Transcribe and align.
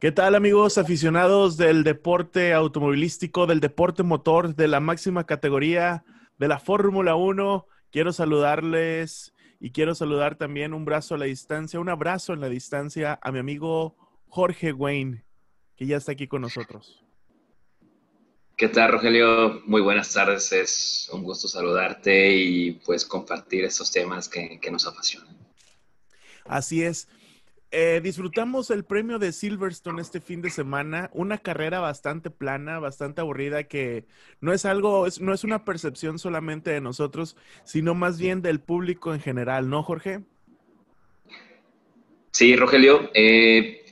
¿Qué 0.00 0.12
tal 0.12 0.34
amigos 0.34 0.78
aficionados 0.78 1.58
del 1.58 1.84
deporte 1.84 2.54
automovilístico, 2.54 3.46
del 3.46 3.60
deporte 3.60 4.02
motor, 4.02 4.54
de 4.56 4.66
la 4.66 4.80
máxima 4.80 5.26
categoría 5.26 6.04
de 6.38 6.48
la 6.48 6.58
Fórmula 6.58 7.16
1? 7.16 7.66
Quiero 7.90 8.10
saludarles 8.14 9.34
y 9.60 9.72
quiero 9.72 9.94
saludar 9.94 10.36
también 10.36 10.72
un 10.72 10.86
brazo 10.86 11.16
a 11.16 11.18
la 11.18 11.26
distancia, 11.26 11.78
un 11.78 11.90
abrazo 11.90 12.32
en 12.32 12.40
la 12.40 12.48
distancia 12.48 13.20
a 13.20 13.30
mi 13.30 13.40
amigo 13.40 13.94
Jorge 14.28 14.72
Wayne, 14.72 15.22
que 15.76 15.84
ya 15.84 15.98
está 15.98 16.12
aquí 16.12 16.26
con 16.26 16.40
nosotros. 16.40 17.04
¿Qué 18.56 18.68
tal, 18.68 18.92
Rogelio? 18.92 19.60
Muy 19.66 19.82
buenas 19.82 20.14
tardes. 20.14 20.50
Es 20.52 21.10
un 21.12 21.22
gusto 21.22 21.46
saludarte 21.46 22.34
y 22.34 22.72
pues 22.86 23.04
compartir 23.04 23.66
estos 23.66 23.92
temas 23.92 24.30
que, 24.30 24.58
que 24.60 24.70
nos 24.70 24.86
apasionan. 24.86 25.36
Así 26.46 26.82
es. 26.82 27.06
Eh, 27.72 28.00
disfrutamos 28.02 28.68
el 28.70 28.84
premio 28.84 29.20
de 29.20 29.30
Silverstone 29.30 30.02
este 30.02 30.20
fin 30.20 30.42
de 30.42 30.50
semana, 30.50 31.08
una 31.12 31.38
carrera 31.38 31.78
bastante 31.78 32.28
plana, 32.28 32.80
bastante 32.80 33.20
aburrida, 33.20 33.62
que 33.62 34.06
no 34.40 34.52
es 34.52 34.64
algo, 34.64 35.06
no 35.20 35.32
es 35.32 35.44
una 35.44 35.64
percepción 35.64 36.18
solamente 36.18 36.70
de 36.72 36.80
nosotros, 36.80 37.36
sino 37.62 37.94
más 37.94 38.18
bien 38.18 38.42
del 38.42 38.58
público 38.58 39.14
en 39.14 39.20
general, 39.20 39.70
¿no, 39.70 39.84
Jorge? 39.84 40.20
Sí, 42.32 42.56
Rogelio, 42.56 43.08
eh, 43.14 43.84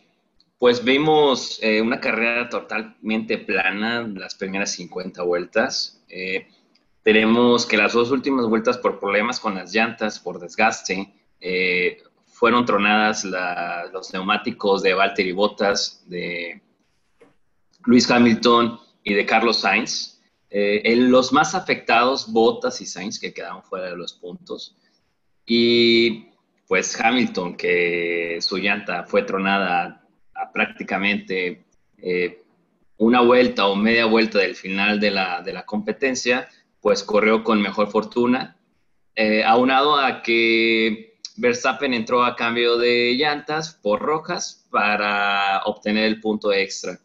pues 0.59 0.83
vimos 0.83 1.60
eh, 1.63 1.80
una 1.80 2.01
carrera 2.01 2.49
totalmente 2.49 3.38
plana, 3.38 4.02
las 4.02 4.35
primeras 4.35 4.73
50 4.73 5.23
vueltas. 5.23 6.05
tenemos 7.05 7.65
que 7.65 7.77
las 7.77 7.93
dos 7.93 8.10
últimas 8.10 8.47
vueltas 8.47 8.77
por 8.77 8.99
problemas 8.99 9.38
con 9.38 9.55
las 9.55 9.73
llantas, 9.73 10.19
por 10.19 10.41
desgaste, 10.41 11.13
fueron 12.38 12.65
tronadas 12.65 13.24
los 13.92 14.12
neumáticos 14.12 14.80
de 14.80 14.95
Valtteri 14.95 15.33
Bottas, 15.33 16.05
de 16.06 16.62
Luis 17.84 18.09
Hamilton 18.09 18.79
y 19.02 19.15
de 19.15 19.27
Carlos 19.27 19.62
Sainz. 19.62 20.23
Eh, 20.48 20.80
en 20.85 21.10
los 21.10 21.32
más 21.32 21.57
afectados, 21.57 22.32
Bottas 22.32 22.80
y 22.80 22.87
Sainz, 22.87 23.18
que 23.18 23.35
quedaron 23.35 23.65
fuera 23.65 23.90
de 23.90 23.96
los 23.96 24.13
puntos. 24.13 24.76
Y 25.46 26.29
pues 26.68 26.98
Hamilton, 27.01 27.57
que 27.57 28.38
su 28.41 28.59
llanta 28.59 29.02
fue 29.02 29.24
tronada 29.24 30.07
a 30.32 30.52
prácticamente 30.52 31.65
eh, 31.96 32.45
una 32.98 33.20
vuelta 33.20 33.66
o 33.66 33.74
media 33.74 34.07
vuelta 34.07 34.38
del 34.38 34.54
final 34.54 35.01
de 35.01 35.10
la, 35.10 35.43
de 35.43 35.54
la 35.54 35.66
competencia, 35.66 36.48
pues 36.80 37.02
corrió 37.02 37.43
con 37.43 37.60
mejor 37.60 37.91
fortuna, 37.91 38.57
eh, 39.16 39.43
aunado 39.43 39.96
a 39.96 40.23
que 40.23 41.18
Verstappen 41.39 41.95
entró 41.95 42.25
a 42.25 42.35
cambio 42.35 42.77
de 42.77 43.15
llantas 43.15 43.73
por 43.75 44.01
rojas 44.01 44.67
para 44.71 45.63
obtener 45.65 46.05
el 46.05 46.21
punto 46.21 46.53
extra. 46.53 46.99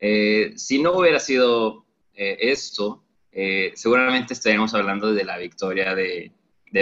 Eh, 0.00 0.52
si 0.56 0.82
no 0.82 0.92
hubiera 0.94 1.20
sido 1.20 1.84
eh, 2.12 2.36
esto, 2.40 3.04
eh, 3.30 3.72
seguramente 3.76 4.34
estaríamos 4.34 4.74
hablando 4.74 5.12
de 5.14 5.24
la 5.24 5.38
victoria 5.38 5.94
de, 5.94 6.32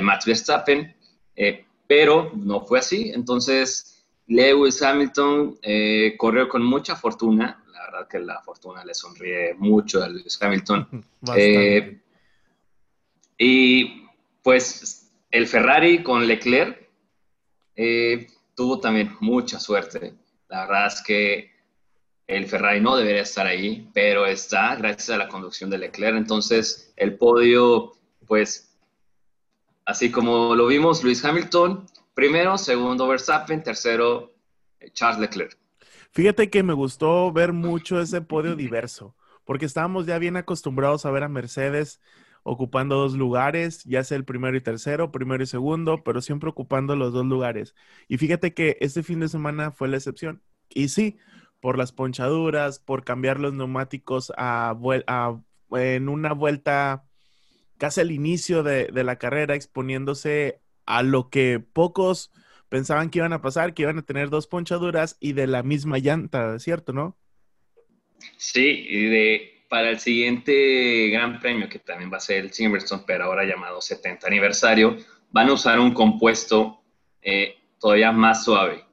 Max 0.03 0.25
Verstappen, 0.25 0.97
pero 1.86 2.31
no 2.34 2.62
fue 2.62 2.78
así. 2.78 3.11
Entonces, 3.12 4.06
Lewis 4.28 4.81
Hamilton 4.81 5.58
corrió 6.17 6.48
con 6.48 6.62
mucha 6.64 6.95
fortuna. 6.95 7.62
La 7.73 7.86
verdad 7.86 8.08
que 8.08 8.20
la 8.20 8.41
fortuna 8.41 8.84
le 8.84 8.95
sonríe 8.95 9.55
mucho 9.55 10.03
a 10.03 10.08
Lewis 10.08 10.39
Hamilton. 10.41 11.05
y 13.36 14.06
pues 14.42 14.99
el 15.31 15.47
Ferrari 15.47 16.03
con 16.03 16.27
Leclerc 16.27 16.89
eh, 17.77 18.27
tuvo 18.55 18.81
también 18.81 19.17
mucha 19.20 19.59
suerte. 19.59 20.14
La 20.48 20.67
verdad 20.67 20.86
es 20.89 21.03
que 21.03 21.50
el 22.27 22.47
Ferrari 22.47 22.81
no 22.81 22.97
debería 22.97 23.23
estar 23.23 23.47
ahí, 23.47 23.89
pero 23.95 24.27
está 24.27 24.77
gracias 24.77 25.11
a 25.11 25.17
la 25.17 25.28
conducción 25.28 25.70
de 25.70 25.78
Leclerc. 25.78 26.17
Entonces, 26.17 26.92
el 26.97 27.17
podio, 27.17 27.92
pues, 28.27 28.77
así 29.85 30.11
como 30.11 30.55
lo 30.55 30.67
vimos, 30.67 31.02
Luis 31.02 31.24
Hamilton, 31.24 31.86
primero, 32.14 32.58
segundo 32.58 33.08
Verstappen, 33.08 33.63
tercero 33.63 34.35
Charles 34.92 35.20
Leclerc. 35.20 35.57
Fíjate 36.13 36.51
que 36.51 36.63
me 36.63 36.73
gustó 36.73 37.33
ver 37.33 37.52
mucho 37.52 38.01
ese 38.01 38.20
podio 38.20 38.57
diverso, 38.57 39.14
porque 39.45 39.67
estábamos 39.67 40.07
ya 40.07 40.19
bien 40.19 40.36
acostumbrados 40.36 41.07
a 41.07 41.11
ver 41.11 41.23
a 41.23 41.29
Mercedes 41.29 42.01
ocupando 42.42 42.96
dos 42.96 43.14
lugares, 43.14 43.84
ya 43.84 44.02
sea 44.05 44.17
el 44.17 44.24
primero 44.24 44.56
y 44.56 44.61
tercero, 44.61 45.12
primero 45.12 45.42
y 45.42 45.46
segundo, 45.46 46.02
pero 46.05 46.20
siempre 46.20 46.51
ocupando 46.51 46.96
los 46.96 47.12
dos 47.12 47.27
lugares. 47.27 47.74
Y 48.08 48.18
fíjate 48.18 48.55
que 48.55 48.77
este 48.80 49.02
fin 49.02 49.20
de 49.20 49.28
semana 49.28 49.70
fue 49.70 49.89
la 49.89 49.96
excepción. 49.96 50.42
Y 50.68 50.89
sí, 50.89 51.18
por 51.61 51.78
las 51.78 51.92
ponchaduras, 51.92 52.78
por 52.78 53.05
cambiar 53.05 53.39
los 53.40 53.52
neumáticos 53.55 54.33
a, 54.36 54.74
en 55.73 56.08
una 56.08 56.33
vuelta 56.33 57.05
casi 57.78 58.01
al 58.01 58.11
inicio 58.11 58.62
de, 58.62 58.86
de 58.86 59.05
la 59.05 59.17
carrera, 59.17 59.55
exponiéndose 59.55 60.61
a 60.86 61.02
lo 61.02 61.30
que 61.30 61.61
pocos 61.61 62.30
pensaban 62.68 63.11
que 63.11 63.18
iban 63.18 63.33
a 63.33 63.42
pasar, 63.42 63.74
que 63.74 63.83
iban 63.83 63.98
a 63.98 64.02
tener 64.02 64.30
dos 64.30 64.46
ponchaduras 64.46 65.17
y 65.20 65.33
de 65.33 65.46
la 65.46 65.62
misma 65.62 65.98
llanta, 65.98 66.58
¿cierto, 66.58 66.92
no? 66.92 67.18
Sí, 68.36 68.86
y 68.89 69.05
de 69.07 69.59
para 69.70 69.89
el 69.89 70.01
siguiente 70.01 71.11
Gran 71.11 71.39
Premio, 71.39 71.69
que 71.69 71.79
también 71.79 72.13
va 72.13 72.17
a 72.17 72.20
ser 72.20 72.39
el 72.39 72.53
Silverstone, 72.53 73.05
pero 73.07 73.25
ahora 73.25 73.45
llamado 73.45 73.81
70 73.81 74.27
aniversario, 74.27 74.97
van 75.31 75.48
a 75.48 75.53
usar 75.53 75.79
un 75.79 75.95
compuesto 75.95 76.81
eh, 77.23 77.57
todavía 77.79 78.11
más 78.11 78.45
suave. 78.45 78.85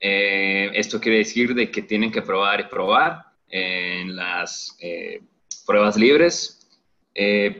Eh, 0.00 0.70
esto 0.72 1.02
quiere 1.02 1.18
decir 1.18 1.54
de 1.54 1.70
que 1.70 1.82
tienen 1.82 2.10
que 2.10 2.22
probar 2.22 2.60
y 2.60 2.64
probar 2.64 3.26
en 3.50 4.16
las 4.16 4.74
eh, 4.80 5.20
pruebas 5.66 5.98
libres, 5.98 6.66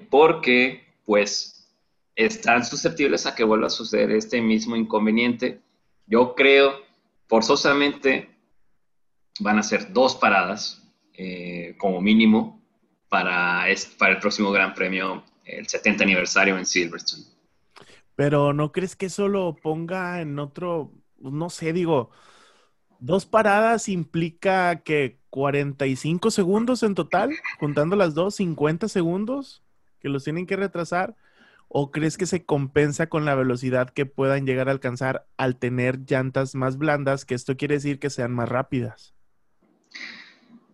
porque 0.09 0.95
pues 1.05 1.71
están 2.15 2.65
susceptibles 2.65 3.27
a 3.27 3.35
que 3.35 3.45
vuelva 3.45 3.67
a 3.67 3.71
suceder 3.71 4.11
este 4.13 4.41
mismo 4.41 4.77
inconveniente. 4.77 5.61
Yo 6.07 6.35
creo, 6.35 6.81
forzosamente, 7.27 8.31
van 9.41 9.59
a 9.59 9.63
ser 9.63 9.93
dos 9.93 10.17
paradas 10.17 10.86
eh, 11.17 11.75
como 11.79 12.01
mínimo 12.01 12.63
para, 13.09 13.65
para 13.99 14.13
el 14.13 14.19
próximo 14.19 14.51
Gran 14.51 14.75
Premio, 14.75 15.25
el 15.45 15.67
70 15.67 16.05
aniversario 16.05 16.59
en 16.59 16.67
Silverstone. 16.67 17.25
Pero 18.17 18.53
¿no 18.53 18.73
crees 18.73 18.97
que 18.97 19.07
eso 19.07 19.29
lo 19.29 19.57
ponga 19.57 20.21
en 20.21 20.39
otro, 20.39 20.93
no 21.19 21.51
sé, 21.51 21.73
digo, 21.73 22.11
dos 22.99 23.27
paradas 23.27 23.89
implica 23.89 24.83
que 24.83 25.21
45 25.31 26.31
segundos 26.31 26.83
en 26.83 26.95
total, 26.95 27.31
juntando 27.61 27.95
las 27.95 28.15
dos, 28.15 28.37
50 28.37 28.89
segundos 28.89 29.63
que 30.01 30.09
los 30.09 30.25
tienen 30.25 30.47
que 30.47 30.57
retrasar? 30.57 31.15
¿O 31.69 31.91
crees 31.91 32.17
que 32.17 32.27
se 32.27 32.45
compensa 32.45 33.09
con 33.09 33.25
la 33.25 33.35
velocidad 33.35 33.91
que 33.91 34.07
puedan 34.07 34.47
llegar 34.47 34.69
a 34.69 34.73
alcanzar 34.73 35.27
al 35.37 35.57
tener 35.59 36.01
llantas 36.07 36.55
más 36.55 36.79
blandas, 36.79 37.25
que 37.25 37.35
esto 37.35 37.57
quiere 37.57 37.75
decir 37.75 37.99
que 37.99 38.09
sean 38.09 38.33
más 38.33 38.49
rápidas? 38.49 39.15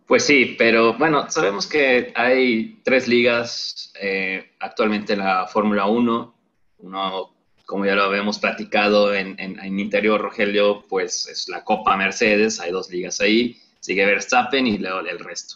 Pues 0.07 0.25
sí, 0.25 0.55
pero 0.57 0.95
bueno, 0.95 1.29
sabemos 1.29 1.65
que 1.65 2.11
hay 2.15 2.81
tres 2.83 3.07
ligas 3.07 3.93
eh, 3.99 4.51
actualmente 4.59 5.13
en 5.13 5.19
la 5.19 5.47
Fórmula 5.47 5.85
1. 5.85 6.35
Uno, 6.79 7.35
como 7.65 7.85
ya 7.85 7.95
lo 7.95 8.03
habíamos 8.03 8.37
platicado 8.37 9.13
en, 9.15 9.39
interior, 9.79 10.19
Rogelio, 10.19 10.83
pues 10.89 11.27
es 11.27 11.47
la 11.47 11.63
Copa 11.63 11.95
Mercedes, 11.95 12.59
hay 12.59 12.71
dos 12.71 12.89
ligas 12.89 13.21
ahí, 13.21 13.57
sigue 13.79 14.05
Verstappen 14.05 14.67
y 14.67 14.77
luego 14.77 14.99
el 14.99 15.19
resto. 15.19 15.55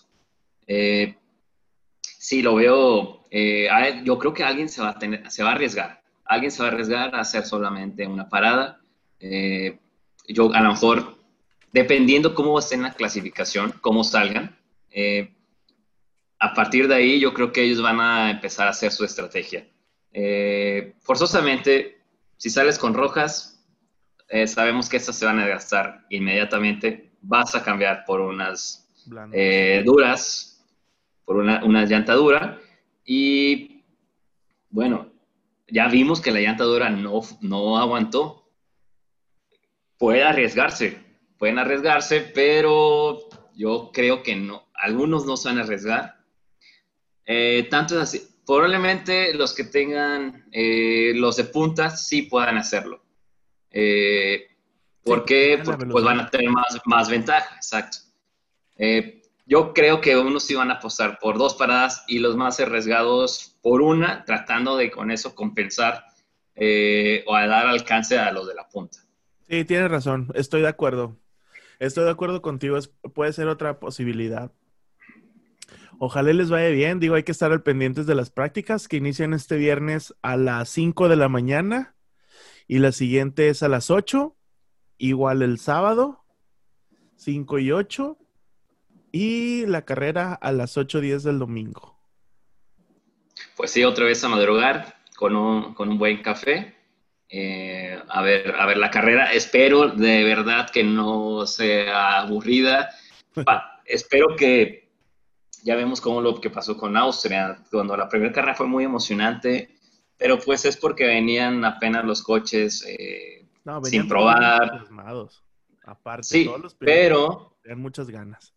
Eh, 0.65 1.15
sí, 2.01 2.41
lo 2.41 2.55
veo, 2.55 3.25
eh, 3.29 3.67
yo 4.05 4.17
creo 4.17 4.33
que 4.33 4.45
alguien 4.45 4.69
se 4.69 4.81
va, 4.81 4.89
a 4.91 4.99
tener, 4.99 5.29
se 5.29 5.43
va 5.43 5.49
a 5.49 5.53
arriesgar, 5.53 6.01
alguien 6.23 6.51
se 6.51 6.63
va 6.63 6.69
a 6.69 6.71
arriesgar 6.71 7.15
a 7.15 7.19
hacer 7.19 7.45
solamente 7.45 8.07
una 8.07 8.29
parada. 8.29 8.79
yo 10.29 10.53
a 10.53 10.61
lo 10.61 10.69
mejor 10.69 11.16
dependiendo 11.71 12.33
cómo 12.33 12.59
estén 12.59 12.83
la 12.83 12.93
clasificación, 12.93 13.73
cómo 13.81 14.03
salgan, 14.03 14.57
eh, 14.91 15.33
a 16.39 16.53
partir 16.53 16.87
de 16.87 16.95
ahí 16.95 17.19
yo 17.19 17.33
creo 17.33 17.51
que 17.51 17.63
ellos 17.63 17.81
van 17.81 17.99
a 17.99 18.31
empezar 18.31 18.67
a 18.67 18.71
hacer 18.71 18.91
su 18.91 19.03
estrategia. 19.03 19.67
Eh, 20.11 20.95
forzosamente, 21.01 22.01
si 22.37 22.49
sales 22.49 22.77
con 22.77 22.93
rojas, 22.93 23.65
eh, 24.29 24.47
sabemos 24.47 24.89
que 24.89 24.97
estas 24.97 25.15
se 25.17 25.25
van 25.25 25.39
a 25.39 25.47
gastar 25.47 26.05
inmediatamente. 26.09 27.11
Vas 27.21 27.55
a 27.55 27.63
cambiar 27.63 28.05
por 28.05 28.21
unas 28.21 28.89
duras, 29.85 30.65
por 31.25 31.37
una, 31.37 31.63
una 31.63 31.85
llanta 31.85 32.13
dura. 32.13 32.59
Y 33.03 33.83
bueno, 34.69 35.11
ya 35.67 35.87
vimos 35.87 36.21
que 36.21 36.31
la 36.31 36.39
llanta 36.39 36.63
dura 36.63 36.89
no, 36.89 37.21
no 37.41 37.77
aguantó. 37.77 38.49
Puede 39.97 40.23
arriesgarse, 40.23 41.06
pueden 41.37 41.59
arriesgarse, 41.59 42.21
pero 42.33 43.29
yo 43.55 43.91
creo 43.93 44.23
que 44.23 44.35
no, 44.35 44.67
algunos 44.73 45.25
no 45.25 45.37
se 45.37 45.49
van 45.49 45.59
a 45.59 45.63
arriesgar. 45.63 46.17
Eh, 47.25 47.67
tanto 47.69 47.95
es 47.95 48.01
así, 48.01 48.27
probablemente 48.45 49.33
los 49.33 49.53
que 49.53 49.65
tengan 49.65 50.45
eh, 50.51 51.11
los 51.15 51.35
de 51.35 51.43
puntas 51.43 52.07
sí 52.07 52.23
puedan 52.23 52.57
hacerlo. 52.57 53.03
Eh, 53.69 54.47
porque, 55.03 55.61
pues 55.63 56.03
van 56.03 56.21
a 56.21 56.29
tener 56.29 56.49
más, 56.49 56.79
más 56.85 57.09
ventaja, 57.09 57.55
exacto. 57.55 57.97
Eh, 58.77 59.21
yo 59.45 59.73
creo 59.73 60.01
que 60.01 60.17
unos 60.17 60.49
iban 60.49 60.71
a 60.71 60.75
apostar 60.75 61.19
por 61.19 61.37
dos 61.37 61.55
paradas 61.55 62.03
y 62.07 62.19
los 62.19 62.35
más 62.35 62.59
arriesgados 62.59 63.57
por 63.61 63.81
una, 63.81 64.25
tratando 64.25 64.75
de 64.75 64.91
con 64.91 65.11
eso 65.11 65.35
compensar 65.35 66.05
o 67.27 67.35
a 67.35 67.47
dar 67.47 67.67
alcance 67.67 68.17
a 68.17 68.31
los 68.31 68.47
de 68.47 68.55
la 68.55 68.67
punta. 68.67 68.97
Sí, 69.47 69.63
tienes 69.63 69.89
razón, 69.89 70.29
estoy 70.33 70.61
de 70.61 70.67
acuerdo. 70.67 71.15
Estoy 71.79 72.05
de 72.05 72.11
acuerdo 72.11 72.41
contigo, 72.41 72.77
puede 73.13 73.33
ser 73.33 73.47
otra 73.47 73.79
posibilidad. 73.79 74.51
Ojalá 75.99 76.31
les 76.33 76.49
vaya 76.49 76.69
bien. 76.69 76.99
Digo, 76.99 77.15
hay 77.15 77.23
que 77.23 77.31
estar 77.31 77.51
al 77.51 77.63
pendientes 77.63 78.05
de 78.05 78.15
las 78.15 78.29
prácticas 78.29 78.87
que 78.87 78.97
inician 78.97 79.33
este 79.33 79.57
viernes 79.57 80.13
a 80.21 80.37
las 80.37 80.69
5 80.69 81.09
de 81.09 81.15
la 81.15 81.29
mañana 81.29 81.95
y 82.67 82.79
la 82.79 82.91
siguiente 82.91 83.49
es 83.49 83.63
a 83.63 83.67
las 83.67 83.89
8, 83.89 84.35
igual 84.97 85.41
el 85.41 85.57
sábado, 85.57 86.23
5 87.15 87.59
y 87.59 87.71
8, 87.71 88.17
y 89.11 89.65
la 89.65 89.83
carrera 89.83 90.33
a 90.33 90.51
las 90.51 90.77
8.10 90.77 91.21
del 91.21 91.39
domingo. 91.39 91.97
Pues 93.55 93.71
sí, 93.71 93.83
otra 93.83 94.05
vez 94.05 94.23
a 94.23 94.29
madrugar 94.29 94.97
con 95.15 95.35
un, 95.35 95.73
con 95.73 95.89
un 95.89 95.97
buen 95.97 96.21
café. 96.21 96.76
Eh, 97.29 97.99
a, 98.07 98.21
ver, 98.21 98.55
a 98.57 98.65
ver 98.65 98.77
la 98.77 98.89
carrera. 98.89 99.33
Espero 99.33 99.89
de 99.89 100.23
verdad 100.23 100.69
que 100.69 100.83
no 100.83 101.45
sea 101.45 102.19
aburrida. 102.19 102.89
espero 103.85 104.35
que 104.35 104.89
ya 105.63 105.75
vemos 105.75 105.99
cómo 105.99 106.21
lo 106.21 106.39
que 106.39 106.49
pasó 106.49 106.77
con 106.77 106.95
Austria, 106.95 107.63
cuando 107.71 107.97
la 107.97 108.07
primera 108.07 108.31
carrera 108.31 108.55
fue 108.55 108.67
muy 108.67 108.85
emocionante, 108.85 109.75
pero 110.17 110.39
pues 110.39 110.65
es 110.65 110.77
porque 110.77 111.05
venían 111.05 111.63
apenas 111.65 112.05
los 112.05 112.23
coches 112.23 112.85
eh, 112.87 113.45
sin 113.83 114.07
probar. 114.07 114.85
Aparte, 115.83 116.23
sí, 116.23 116.45
todos 116.45 116.61
los 116.61 116.75
pero... 116.75 117.57
Tenían 117.61 117.81
muchas 117.81 118.09
ganas. 118.09 118.53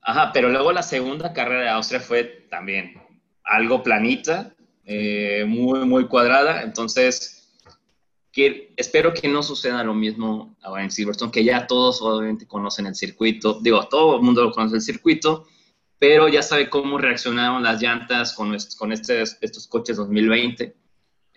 Ajá, 0.00 0.30
pero 0.32 0.50
luego 0.50 0.72
la 0.72 0.82
segunda 0.82 1.32
carrera 1.32 1.62
de 1.62 1.68
Austria 1.70 2.00
fue 2.00 2.46
también 2.50 3.00
algo 3.42 3.82
planita, 3.82 4.54
eh, 4.84 5.44
muy, 5.46 5.80
muy 5.86 6.06
cuadrada, 6.06 6.62
entonces 6.62 7.43
espero 8.76 9.14
que 9.14 9.28
no 9.28 9.42
suceda 9.42 9.84
lo 9.84 9.94
mismo 9.94 10.56
ahora 10.62 10.82
en 10.82 10.90
Silverstone, 10.90 11.30
que 11.30 11.44
ya 11.44 11.66
todos 11.66 12.02
obviamente 12.02 12.46
conocen 12.46 12.86
el 12.86 12.94
circuito, 12.94 13.60
digo, 13.60 13.86
todo 13.88 14.16
el 14.16 14.22
mundo 14.22 14.42
lo 14.42 14.50
conoce 14.50 14.76
el 14.76 14.82
circuito, 14.82 15.46
pero 15.98 16.28
ya 16.28 16.42
sabe 16.42 16.68
cómo 16.68 16.98
reaccionaron 16.98 17.62
las 17.62 17.80
llantas 17.80 18.34
con, 18.34 18.56
con 18.76 18.92
estos 18.92 19.68
coches 19.68 19.96
2020. 19.96 20.74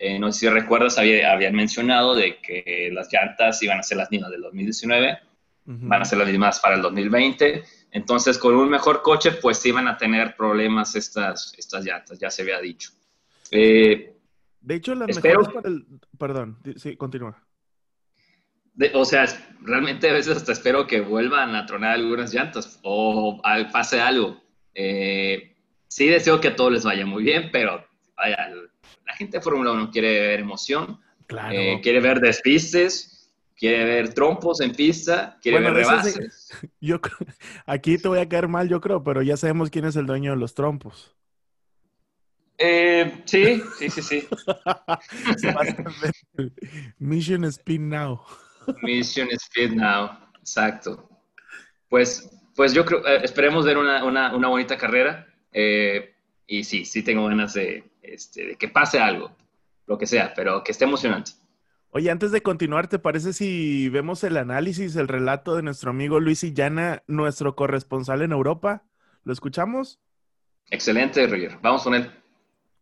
Eh, 0.00 0.18
no 0.18 0.30
sé 0.32 0.40
si 0.40 0.48
recuerdas, 0.48 0.98
había, 0.98 1.32
habían 1.32 1.54
mencionado 1.54 2.14
de 2.14 2.38
que 2.40 2.90
las 2.92 3.12
llantas 3.12 3.62
iban 3.62 3.78
a 3.78 3.82
ser 3.82 3.98
las 3.98 4.10
mismas 4.10 4.30
del 4.30 4.42
2019, 4.42 5.18
van 5.64 6.02
a 6.02 6.04
ser 6.04 6.18
las 6.18 6.28
mismas 6.28 6.60
para 6.60 6.74
el 6.76 6.82
2020. 6.82 7.62
Entonces, 7.92 8.38
con 8.38 8.54
un 8.56 8.68
mejor 8.68 9.02
coche, 9.02 9.32
pues 9.32 9.64
iban 9.64 9.88
a 9.88 9.96
tener 9.96 10.36
problemas 10.36 10.94
estas, 10.96 11.54
estas 11.56 11.84
llantas, 11.84 12.18
ya 12.18 12.30
se 12.30 12.42
había 12.42 12.60
dicho. 12.60 12.90
Eh, 13.50 14.17
de 14.60 14.74
hecho, 14.74 14.94
las 14.94 15.22
mejores 15.22 15.48
para 15.48 15.68
el... 15.68 15.86
Perdón, 16.18 16.58
sí, 16.76 16.96
continúa. 16.96 17.42
o 18.94 19.04
sea, 19.04 19.26
realmente 19.60 20.08
a 20.10 20.12
veces 20.12 20.36
hasta 20.36 20.52
espero 20.52 20.86
que 20.86 21.00
vuelvan 21.00 21.54
a 21.54 21.66
tronar 21.66 21.92
algunas 21.92 22.32
llantas 22.32 22.80
o 22.82 23.40
pase 23.72 24.00
algo. 24.00 24.40
Eh, 24.74 25.56
sí 25.88 26.06
deseo 26.06 26.40
que 26.40 26.48
a 26.48 26.56
todos 26.56 26.72
les 26.72 26.84
vaya 26.84 27.06
muy 27.06 27.22
bien, 27.22 27.50
pero 27.52 27.84
la 28.16 29.14
gente 29.16 29.38
de 29.38 29.42
Fórmula 29.42 29.72
1 29.72 29.90
quiere 29.90 30.20
ver 30.20 30.40
emoción, 30.40 31.00
eh, 31.50 31.80
quiere 31.82 32.00
ver 32.00 32.20
despistes, 32.20 33.32
quiere 33.56 33.84
ver 33.84 34.14
trompos 34.14 34.60
en 34.60 34.72
pista, 34.72 35.38
quiere 35.42 35.60
ver 35.60 35.74
rebases. 35.74 36.50
yo 36.80 37.00
aquí 37.66 37.98
te 37.98 38.08
voy 38.08 38.20
a 38.20 38.28
caer 38.28 38.48
mal, 38.48 38.68
yo 38.68 38.80
creo, 38.80 39.02
pero 39.02 39.22
ya 39.22 39.36
sabemos 39.36 39.70
quién 39.70 39.84
es 39.84 39.96
el 39.96 40.06
dueño 40.06 40.32
de 40.32 40.36
los 40.38 40.54
trompos. 40.54 41.16
Eh, 42.58 43.22
sí, 43.24 43.62
sí, 43.78 43.88
sí, 43.88 44.02
sí. 44.02 44.28
Mission 46.98 47.44
Speed 47.44 47.80
Now. 47.80 48.20
Mission 48.82 49.28
Speed 49.30 49.72
Now, 49.72 50.10
exacto. 50.40 51.08
Pues 51.88 52.28
pues 52.58 52.74
yo 52.74 52.84
creo, 52.84 53.06
eh, 53.06 53.20
esperemos 53.22 53.64
ver 53.64 53.78
una, 53.78 54.04
una, 54.04 54.48
bonita 54.48 54.76
carrera. 54.76 55.28
Eh, 55.52 56.12
y 56.44 56.64
sí, 56.64 56.84
sí 56.84 57.04
tengo 57.04 57.28
ganas 57.28 57.54
este, 57.54 58.44
de, 58.44 58.56
que 58.56 58.66
pase 58.66 58.98
algo, 58.98 59.30
lo 59.86 59.96
que 59.96 60.06
sea, 60.06 60.32
pero 60.34 60.64
que 60.64 60.72
esté 60.72 60.84
emocionante. 60.84 61.30
Oye, 61.90 62.10
antes 62.10 62.32
de 62.32 62.42
continuar, 62.42 62.88
¿te 62.88 62.98
parece 62.98 63.32
si 63.32 63.88
vemos 63.90 64.24
el 64.24 64.36
análisis, 64.36 64.96
el 64.96 65.06
relato 65.06 65.54
de 65.54 65.62
nuestro 65.62 65.90
amigo 65.90 66.18
Luis 66.18 66.42
Illana, 66.42 67.04
nuestro 67.06 67.54
corresponsal 67.54 68.22
en 68.22 68.32
Europa? 68.32 68.82
¿Lo 69.22 69.32
escuchamos? 69.32 70.00
Excelente, 70.68 71.28
Roger. 71.28 71.58
Vamos 71.62 71.84
con 71.84 71.94
él. 71.94 72.10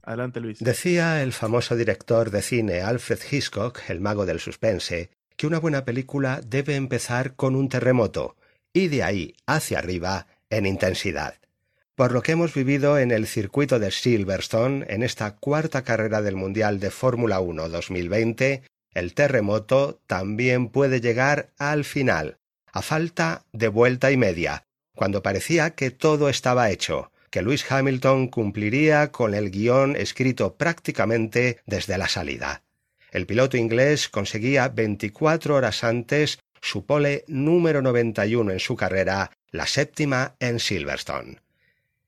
Adelante, 0.06 0.41
Luis. 0.41 0.61
Decía 0.61 1.23
el 1.23 1.32
famoso 1.32 1.75
director 1.75 2.31
de 2.31 2.41
cine 2.41 2.81
Alfred 2.81 3.19
Hitchcock, 3.29 3.81
el 3.88 4.00
mago 4.00 4.25
del 4.25 4.38
suspense, 4.38 5.11
que 5.37 5.49
una 5.49 5.58
buena 5.58 5.85
película 5.85 6.41
debe 6.47 6.76
empezar 6.76 7.35
con 7.35 7.56
un 7.56 7.69
terremoto 7.69 8.37
y 8.73 8.87
de 8.87 9.03
ahí 9.03 9.35
hacia 9.47 9.81
arriba 9.81 10.29
en 10.49 10.64
intensidad. 10.64 11.35
Por 11.97 12.12
lo 12.12 12.23
que 12.23 12.32
hemos 12.32 12.55
vivido 12.55 12.99
en 12.99 13.11
el 13.11 13.26
circuito 13.26 13.79
de 13.81 13.91
Silverstone 13.91 14.87
en 14.88 15.03
esta 15.03 15.35
cuarta 15.35 15.82
carrera 15.82 16.23
del 16.23 16.37
Mundial 16.37 16.79
de 16.79 16.91
Fórmula 16.91 17.41
1 17.41 17.69
2020, 17.69 18.62
el 18.94 19.12
terremoto 19.12 19.99
también 20.06 20.69
puede 20.69 21.00
llegar 21.00 21.50
al 21.59 21.85
final, 21.85 22.38
a 22.70 22.81
falta 22.81 23.44
de 23.52 23.69
vuelta 23.69 24.12
y 24.12 24.17
media, 24.17 24.62
cuando 24.94 25.23
parecía 25.23 25.70
que 25.70 25.91
todo 25.91 26.29
estaba 26.29 26.70
hecho, 26.70 27.11
que 27.31 27.43
Lewis 27.43 27.70
Hamilton 27.70 28.28
cumpliría 28.28 29.11
con 29.12 29.34
el 29.34 29.50
guion 29.50 29.96
escrito 29.96 30.55
prácticamente 30.55 31.61
desde 31.67 31.99
la 31.99 32.08
salida. 32.08 32.62
El 33.11 33.26
piloto 33.26 33.56
inglés 33.56 34.08
conseguía 34.08 34.69
24 34.69 35.55
horas 35.55 35.84
antes 35.84 36.38
su 36.61 36.84
pole 36.84 37.25
número 37.28 37.82
91 37.82 38.52
en 38.52 38.61
su 38.61 38.76
carrera, 38.76 39.31
la 39.50 39.67
séptima 39.67 40.34
en 40.40 40.58
Silverstone. 40.58 41.38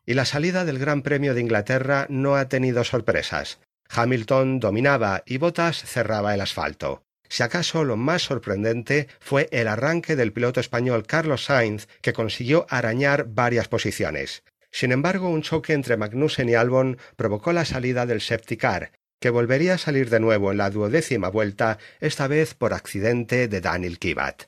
Y 0.04 0.14
la 0.14 0.24
salida 0.24 0.64
del 0.64 0.78
Gran 0.78 1.02
Premio 1.02 1.34
de 1.34 1.40
Inglaterra 1.40 2.06
no 2.08 2.36
ha 2.36 2.48
tenido 2.48 2.82
sorpresas. 2.84 3.60
Hamilton 3.88 4.60
dominaba 4.60 5.22
y 5.26 5.38
Bottas 5.38 5.82
cerraba 5.84 6.34
el 6.34 6.40
asfalto. 6.40 7.02
Si 7.28 7.42
acaso 7.42 7.84
lo 7.84 7.96
más 7.96 8.22
sorprendente 8.22 9.08
fue 9.20 9.48
el 9.52 9.68
arranque 9.68 10.16
del 10.16 10.32
piloto 10.32 10.60
español 10.60 11.06
Carlos 11.06 11.44
Sainz, 11.44 11.86
que 12.00 12.12
consiguió 12.12 12.66
arañar 12.70 13.26
varias 13.28 13.68
posiciones. 13.68 14.42
Sin 14.70 14.92
embargo, 14.92 15.28
un 15.28 15.42
choque 15.42 15.72
entre 15.72 15.96
Magnussen 15.96 16.48
y 16.48 16.54
Albon 16.54 16.98
provocó 17.16 17.52
la 17.52 17.64
salida 17.64 18.06
del 18.06 18.20
safety 18.20 18.56
car, 18.56 18.92
que 19.20 19.30
volvería 19.30 19.74
a 19.74 19.78
salir 19.78 20.10
de 20.10 20.20
nuevo 20.20 20.52
en 20.52 20.58
la 20.58 20.70
duodécima 20.70 21.28
vuelta, 21.28 21.78
esta 22.00 22.28
vez 22.28 22.54
por 22.54 22.72
accidente 22.72 23.48
de 23.48 23.60
Daniel 23.60 23.98
Kivat. 23.98 24.44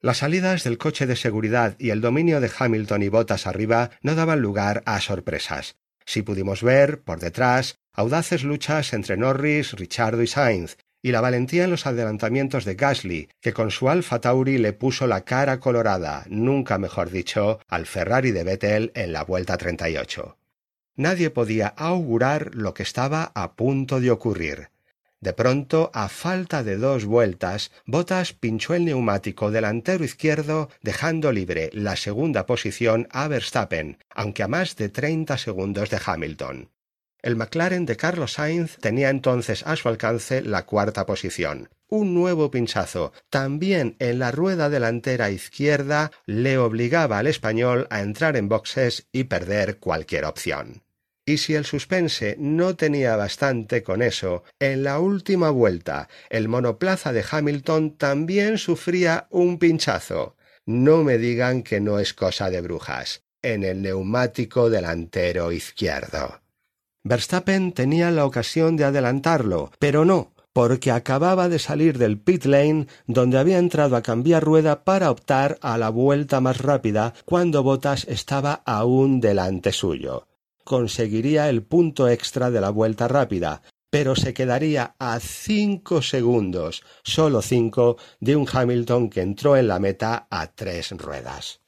Las 0.00 0.18
salidas 0.18 0.64
del 0.64 0.78
coche 0.78 1.06
de 1.06 1.14
seguridad 1.14 1.76
y 1.78 1.90
el 1.90 2.00
dominio 2.00 2.40
de 2.40 2.50
Hamilton 2.56 3.02
y 3.02 3.08
Bottas 3.08 3.46
arriba 3.46 3.90
no 4.00 4.14
daban 4.14 4.40
lugar 4.40 4.82
a 4.86 5.00
sorpresas. 5.00 5.76
Si 6.06 6.22
pudimos 6.22 6.62
ver, 6.62 7.02
por 7.02 7.20
detrás, 7.20 7.76
audaces 7.92 8.42
luchas 8.42 8.94
entre 8.94 9.16
Norris, 9.16 9.72
Richardo 9.74 10.22
y 10.22 10.26
Sainz, 10.26 10.78
y 11.02 11.12
la 11.12 11.20
valentía 11.20 11.64
en 11.64 11.70
los 11.70 11.86
adelantamientos 11.86 12.64
de 12.64 12.74
Gasly, 12.74 13.28
que 13.40 13.52
con 13.52 13.70
su 13.70 13.88
Alfa 13.88 14.20
Tauri 14.20 14.58
le 14.58 14.72
puso 14.72 15.06
la 15.06 15.22
cara 15.22 15.60
colorada, 15.60 16.24
nunca 16.28 16.78
mejor 16.78 17.10
dicho, 17.10 17.60
al 17.68 17.86
Ferrari 17.86 18.32
de 18.32 18.44
Vettel 18.44 18.92
en 18.94 19.12
la 19.12 19.24
vuelta 19.24 19.56
38 19.56 20.36
nadie 21.00 21.30
podía 21.30 21.68
augurar 21.68 22.54
lo 22.54 22.74
que 22.74 22.82
estaba 22.82 23.32
a 23.34 23.54
punto 23.54 24.00
de 24.00 24.10
ocurrir. 24.10 24.68
De 25.20 25.32
pronto, 25.32 25.90
a 25.92 26.08
falta 26.08 26.62
de 26.62 26.76
dos 26.76 27.04
vueltas, 27.04 27.72
Bottas 27.84 28.32
pinchó 28.32 28.74
el 28.74 28.86
neumático 28.86 29.50
delantero 29.50 30.04
izquierdo, 30.04 30.70
dejando 30.82 31.32
libre 31.32 31.70
la 31.72 31.96
segunda 31.96 32.46
posición 32.46 33.06
a 33.10 33.28
Verstappen, 33.28 33.98
aunque 34.10 34.42
a 34.42 34.48
más 34.48 34.76
de 34.76 34.88
treinta 34.88 35.36
segundos 35.36 35.90
de 35.90 36.00
Hamilton. 36.04 36.70
El 37.22 37.36
McLaren 37.36 37.86
de 37.86 37.96
Carlos 37.96 38.34
Sainz 38.34 38.76
tenía 38.78 39.10
entonces 39.10 39.66
a 39.66 39.76
su 39.76 39.88
alcance 39.88 40.42
la 40.42 40.64
cuarta 40.64 41.06
posición. 41.06 41.68
Un 41.88 42.14
nuevo 42.14 42.50
pinchazo, 42.50 43.12
también 43.30 43.96
en 43.98 44.20
la 44.20 44.30
rueda 44.30 44.70
delantera 44.70 45.30
izquierda, 45.30 46.12
le 46.24 46.56
obligaba 46.56 47.18
al 47.18 47.26
español 47.26 47.86
a 47.90 48.00
entrar 48.00 48.36
en 48.36 48.48
boxes 48.48 49.08
y 49.12 49.24
perder 49.24 49.78
cualquier 49.78 50.24
opción. 50.24 50.82
Y 51.26 51.38
si 51.38 51.54
el 51.54 51.64
suspense 51.64 52.36
no 52.38 52.76
tenía 52.76 53.16
bastante 53.16 53.82
con 53.82 54.02
eso, 54.02 54.44
en 54.58 54.82
la 54.82 54.98
última 54.98 55.50
vuelta 55.50 56.08
el 56.28 56.48
monoplaza 56.48 57.12
de 57.12 57.24
Hamilton 57.28 57.96
también 57.96 58.58
sufría 58.58 59.26
un 59.30 59.58
pinchazo. 59.58 60.36
No 60.66 61.04
me 61.04 61.18
digan 61.18 61.62
que 61.62 61.80
no 61.80 61.98
es 61.98 62.14
cosa 62.14 62.50
de 62.50 62.60
brujas. 62.60 63.22
En 63.42 63.64
el 63.64 63.82
neumático 63.82 64.70
delantero 64.70 65.52
izquierdo. 65.52 66.39
Verstappen 67.02 67.72
tenía 67.72 68.10
la 68.10 68.26
ocasión 68.26 68.76
de 68.76 68.84
adelantarlo, 68.84 69.70
pero 69.78 70.04
no, 70.04 70.32
porque 70.52 70.90
acababa 70.90 71.48
de 71.48 71.58
salir 71.58 71.96
del 71.96 72.18
pit 72.18 72.44
lane 72.44 72.86
donde 73.06 73.38
había 73.38 73.58
entrado 73.58 73.96
a 73.96 74.02
cambiar 74.02 74.44
rueda 74.44 74.84
para 74.84 75.10
optar 75.10 75.58
a 75.62 75.78
la 75.78 75.88
vuelta 75.88 76.40
más 76.40 76.58
rápida 76.58 77.14
cuando 77.24 77.62
Bottas 77.62 78.04
estaba 78.08 78.62
aún 78.66 79.20
delante 79.20 79.72
suyo. 79.72 80.26
Conseguiría 80.64 81.48
el 81.48 81.62
punto 81.62 82.08
extra 82.08 82.50
de 82.50 82.60
la 82.60 82.70
vuelta 82.70 83.08
rápida, 83.08 83.62
pero 83.90 84.14
se 84.14 84.34
quedaría 84.34 84.94
a 84.98 85.18
cinco 85.20 86.02
segundos, 86.02 86.82
solo 87.02 87.42
cinco, 87.42 87.96
de 88.20 88.36
un 88.36 88.46
Hamilton 88.50 89.08
que 89.08 89.22
entró 89.22 89.56
en 89.56 89.68
la 89.68 89.78
meta 89.78 90.26
a 90.30 90.48
tres 90.48 90.90
ruedas. 90.92 91.60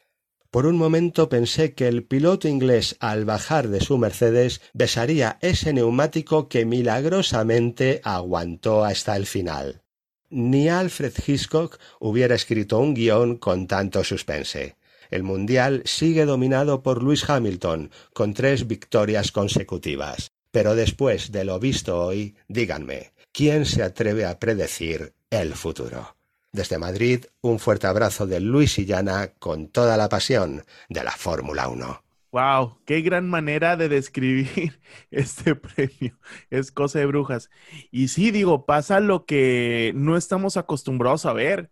Por 0.52 0.66
un 0.66 0.76
momento 0.76 1.30
pensé 1.30 1.73
que 1.73 1.88
el 1.88 2.04
piloto 2.04 2.47
inglés 2.47 2.97
al 3.00 3.25
bajar 3.25 3.68
de 3.68 3.80
su 3.80 3.97
Mercedes 3.97 4.61
besaría 4.75 5.38
ese 5.40 5.73
neumático 5.73 6.50
que 6.50 6.66
milagrosamente 6.66 8.02
aguantó 8.04 8.85
hasta 8.85 9.16
el 9.16 9.25
final. 9.25 9.80
Ni 10.28 10.68
Alfred 10.68 11.14
Hitchcock 11.26 11.78
hubiera 12.00 12.35
escrito 12.35 12.80
un 12.80 12.92
guion 12.92 13.38
con 13.38 13.66
tanto 13.66 14.04
suspense. 14.04 14.76
El 15.11 15.23
Mundial 15.23 15.80
sigue 15.87 16.26
dominado 16.26 16.82
por 16.82 17.02
Lewis 17.02 17.30
Hamilton, 17.30 17.90
con 18.12 18.35
tres 18.35 18.66
victorias 18.66 19.32
consecutivas. 19.32 20.32
Pero 20.50 20.75
después 20.75 21.32
de 21.32 21.44
lo 21.44 21.59
visto 21.61 21.99
hoy, 21.99 22.37
díganme, 22.49 23.12
¿quién 23.32 23.64
se 23.64 23.82
atreve 23.82 24.26
a 24.26 24.38
predecir 24.38 25.14
el 25.30 25.54
futuro? 25.54 26.14
Desde 26.54 26.76
Madrid, 26.76 27.25
un 27.40 27.59
fuerte 27.59 27.87
abrazo 27.87 28.26
de 28.26 28.38
Luis 28.38 28.78
y 28.78 28.85
Llana 28.85 29.28
con 29.38 29.68
toda 29.68 29.97
la 29.97 30.11
pasión 30.11 30.62
de 30.90 31.02
la 31.02 31.12
Fórmula 31.12 31.66
1. 31.68 32.02
Wow, 32.30 32.78
qué 32.85 33.00
gran 33.00 33.26
manera 33.30 33.76
de 33.78 33.88
describir 33.88 34.78
este 35.11 35.54
premio. 35.54 36.18
Es 36.50 36.71
cosa 36.71 36.99
de 36.99 37.06
brujas. 37.06 37.49
Y 37.90 38.09
sí, 38.09 38.30
digo, 38.30 38.66
pasa 38.66 39.00
lo 39.00 39.25
que 39.25 39.92
no 39.94 40.18
estamos 40.18 40.59
acostumbrados 40.59 41.25
a 41.25 41.32
ver. 41.32 41.71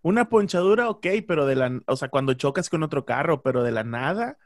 Una 0.00 0.30
ponchadura, 0.30 0.88
ok, 0.88 1.06
pero 1.28 1.44
de 1.44 1.56
la, 1.56 1.82
o 1.86 1.96
sea, 1.96 2.08
cuando 2.08 2.32
chocas 2.32 2.70
con 2.70 2.82
otro 2.82 3.04
carro, 3.04 3.42
pero 3.42 3.62
de 3.62 3.72
la 3.72 3.84
nada. 3.84 4.38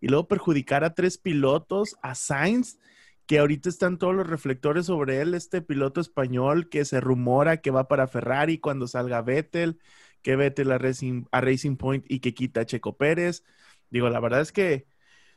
Y 0.00 0.08
luego 0.08 0.28
perjudicar 0.28 0.84
a 0.84 0.94
tres 0.94 1.18
pilotos, 1.18 1.96
a 2.02 2.14
Sainz, 2.14 2.78
que 3.26 3.38
ahorita 3.38 3.68
están 3.68 3.98
todos 3.98 4.14
los 4.14 4.26
reflectores 4.26 4.86
sobre 4.86 5.20
él, 5.20 5.34
este 5.34 5.62
piloto 5.62 6.00
español 6.00 6.68
que 6.68 6.84
se 6.84 7.00
rumora 7.00 7.58
que 7.58 7.70
va 7.70 7.88
para 7.88 8.06
Ferrari 8.06 8.58
cuando 8.58 8.86
salga 8.86 9.22
Vettel, 9.22 9.78
que 10.22 10.36
Vettel 10.36 10.72
a 10.72 10.78
Racing, 10.78 11.76
Point 11.76 12.04
y 12.08 12.20
que 12.20 12.34
quita 12.34 12.60
a 12.60 12.66
Checo 12.66 12.96
Pérez. 12.96 13.44
Digo, 13.90 14.10
la 14.10 14.20
verdad 14.20 14.40
es 14.40 14.52
que 14.52 14.86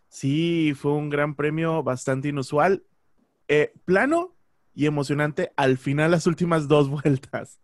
sí 0.09 0.73
fue 0.75 0.93
un 0.93 1.09
gran 1.09 1.35
premio 1.35 1.83
bastante 1.83 2.29
inusual, 2.29 2.83
eh, 3.47 3.73
plano 3.85 4.35
y 4.75 4.85
emocionante 4.85 5.51
al 5.55 5.77
final 5.77 6.11
las 6.11 6.27
últimas 6.27 6.67
dos 6.67 6.89
vueltas. 7.03 7.59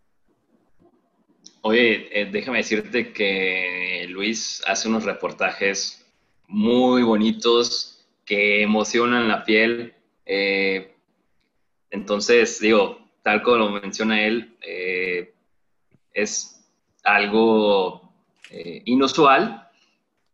Oye, 1.62 2.10
eh, 2.12 2.30
déjame 2.32 2.58
decirte 2.58 3.13
que 3.13 4.06
Luis 4.10 4.62
hace 4.68 4.89
unos 4.89 5.06
reportajes 5.06 6.06
muy 6.48 7.03
bonitos 7.03 8.06
que 8.25 8.62
emocionan 8.62 9.27
la 9.27 9.46
piel 9.46 9.94
eh, 10.25 10.96
entonces, 11.89 12.60
digo, 12.60 13.00
tal 13.22 13.42
como 13.44 13.58
lo 13.58 13.70
menciona 13.70 14.22
él, 14.22 14.58
eh, 14.62 15.34
es 16.13 16.65
algo 17.03 18.13
eh, 18.50 18.82
inusual, 18.86 19.70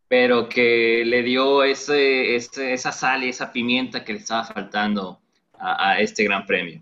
pero 0.07 0.49
que 0.49 1.03
le 1.05 1.23
dio 1.23 1.63
ese, 1.63 2.35
esa 2.35 2.91
sal 2.91 3.23
y 3.23 3.29
esa 3.29 3.51
pimienta 3.51 4.03
que 4.03 4.13
le 4.13 4.19
estaba 4.19 4.45
faltando 4.45 5.19
a, 5.57 5.99
este 5.99 6.23
gran 6.23 6.45
premio. 6.45 6.81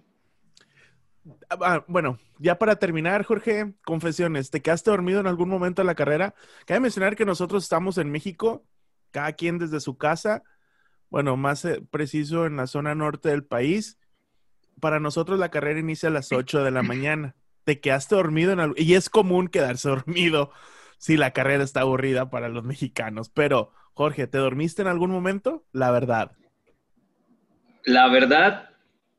Ah, 1.49 1.83
bueno, 1.87 2.19
ya 2.37 2.57
para 2.57 2.75
terminar, 2.75 3.25
Jorge, 3.25 3.73
confesiones, 3.83 4.51
¿te 4.51 4.61
quedaste 4.61 4.91
dormido 4.91 5.19
en 5.19 5.27
algún 5.27 5.49
momento 5.49 5.81
de 5.81 5.87
la 5.87 5.95
carrera? 5.95 6.35
Cabe 6.65 6.81
mencionar 6.81 7.15
que 7.15 7.25
nosotros 7.25 7.63
estamos 7.63 7.97
en 7.97 8.11
México, 8.11 8.63
cada 9.11 9.33
quien 9.33 9.57
desde 9.57 9.79
su 9.79 9.97
casa, 9.97 10.43
bueno, 11.09 11.37
más 11.37 11.63
eh, 11.65 11.81
preciso 11.89 12.45
en 12.45 12.57
la 12.57 12.67
zona 12.67 12.95
norte 12.95 13.29
del 13.29 13.43
país. 13.43 13.99
Para 14.79 14.99
nosotros 14.99 15.39
la 15.39 15.49
carrera 15.49 15.79
inicia 15.79 16.09
a 16.09 16.11
las 16.11 16.31
8 16.31 16.63
de 16.63 16.71
la 16.71 16.83
mañana. 16.83 17.35
Te 17.63 17.79
quedaste 17.79 18.15
dormido 18.15 18.53
en 18.53 18.59
algo, 18.59 18.75
y 18.77 18.93
es 18.93 19.09
común 19.09 19.47
quedarse 19.47 19.89
dormido 19.89 20.51
si 20.97 21.17
la 21.17 21.31
carrera 21.31 21.63
está 21.63 21.81
aburrida 21.81 22.29
para 22.29 22.49
los 22.49 22.63
mexicanos. 22.63 23.29
Pero, 23.29 23.71
Jorge, 23.93 24.27
¿te 24.27 24.37
dormiste 24.37 24.81
en 24.81 24.87
algún 24.87 25.11
momento? 25.11 25.65
La 25.71 25.91
verdad. 25.91 26.31
La 27.83 28.07
verdad, 28.09 28.69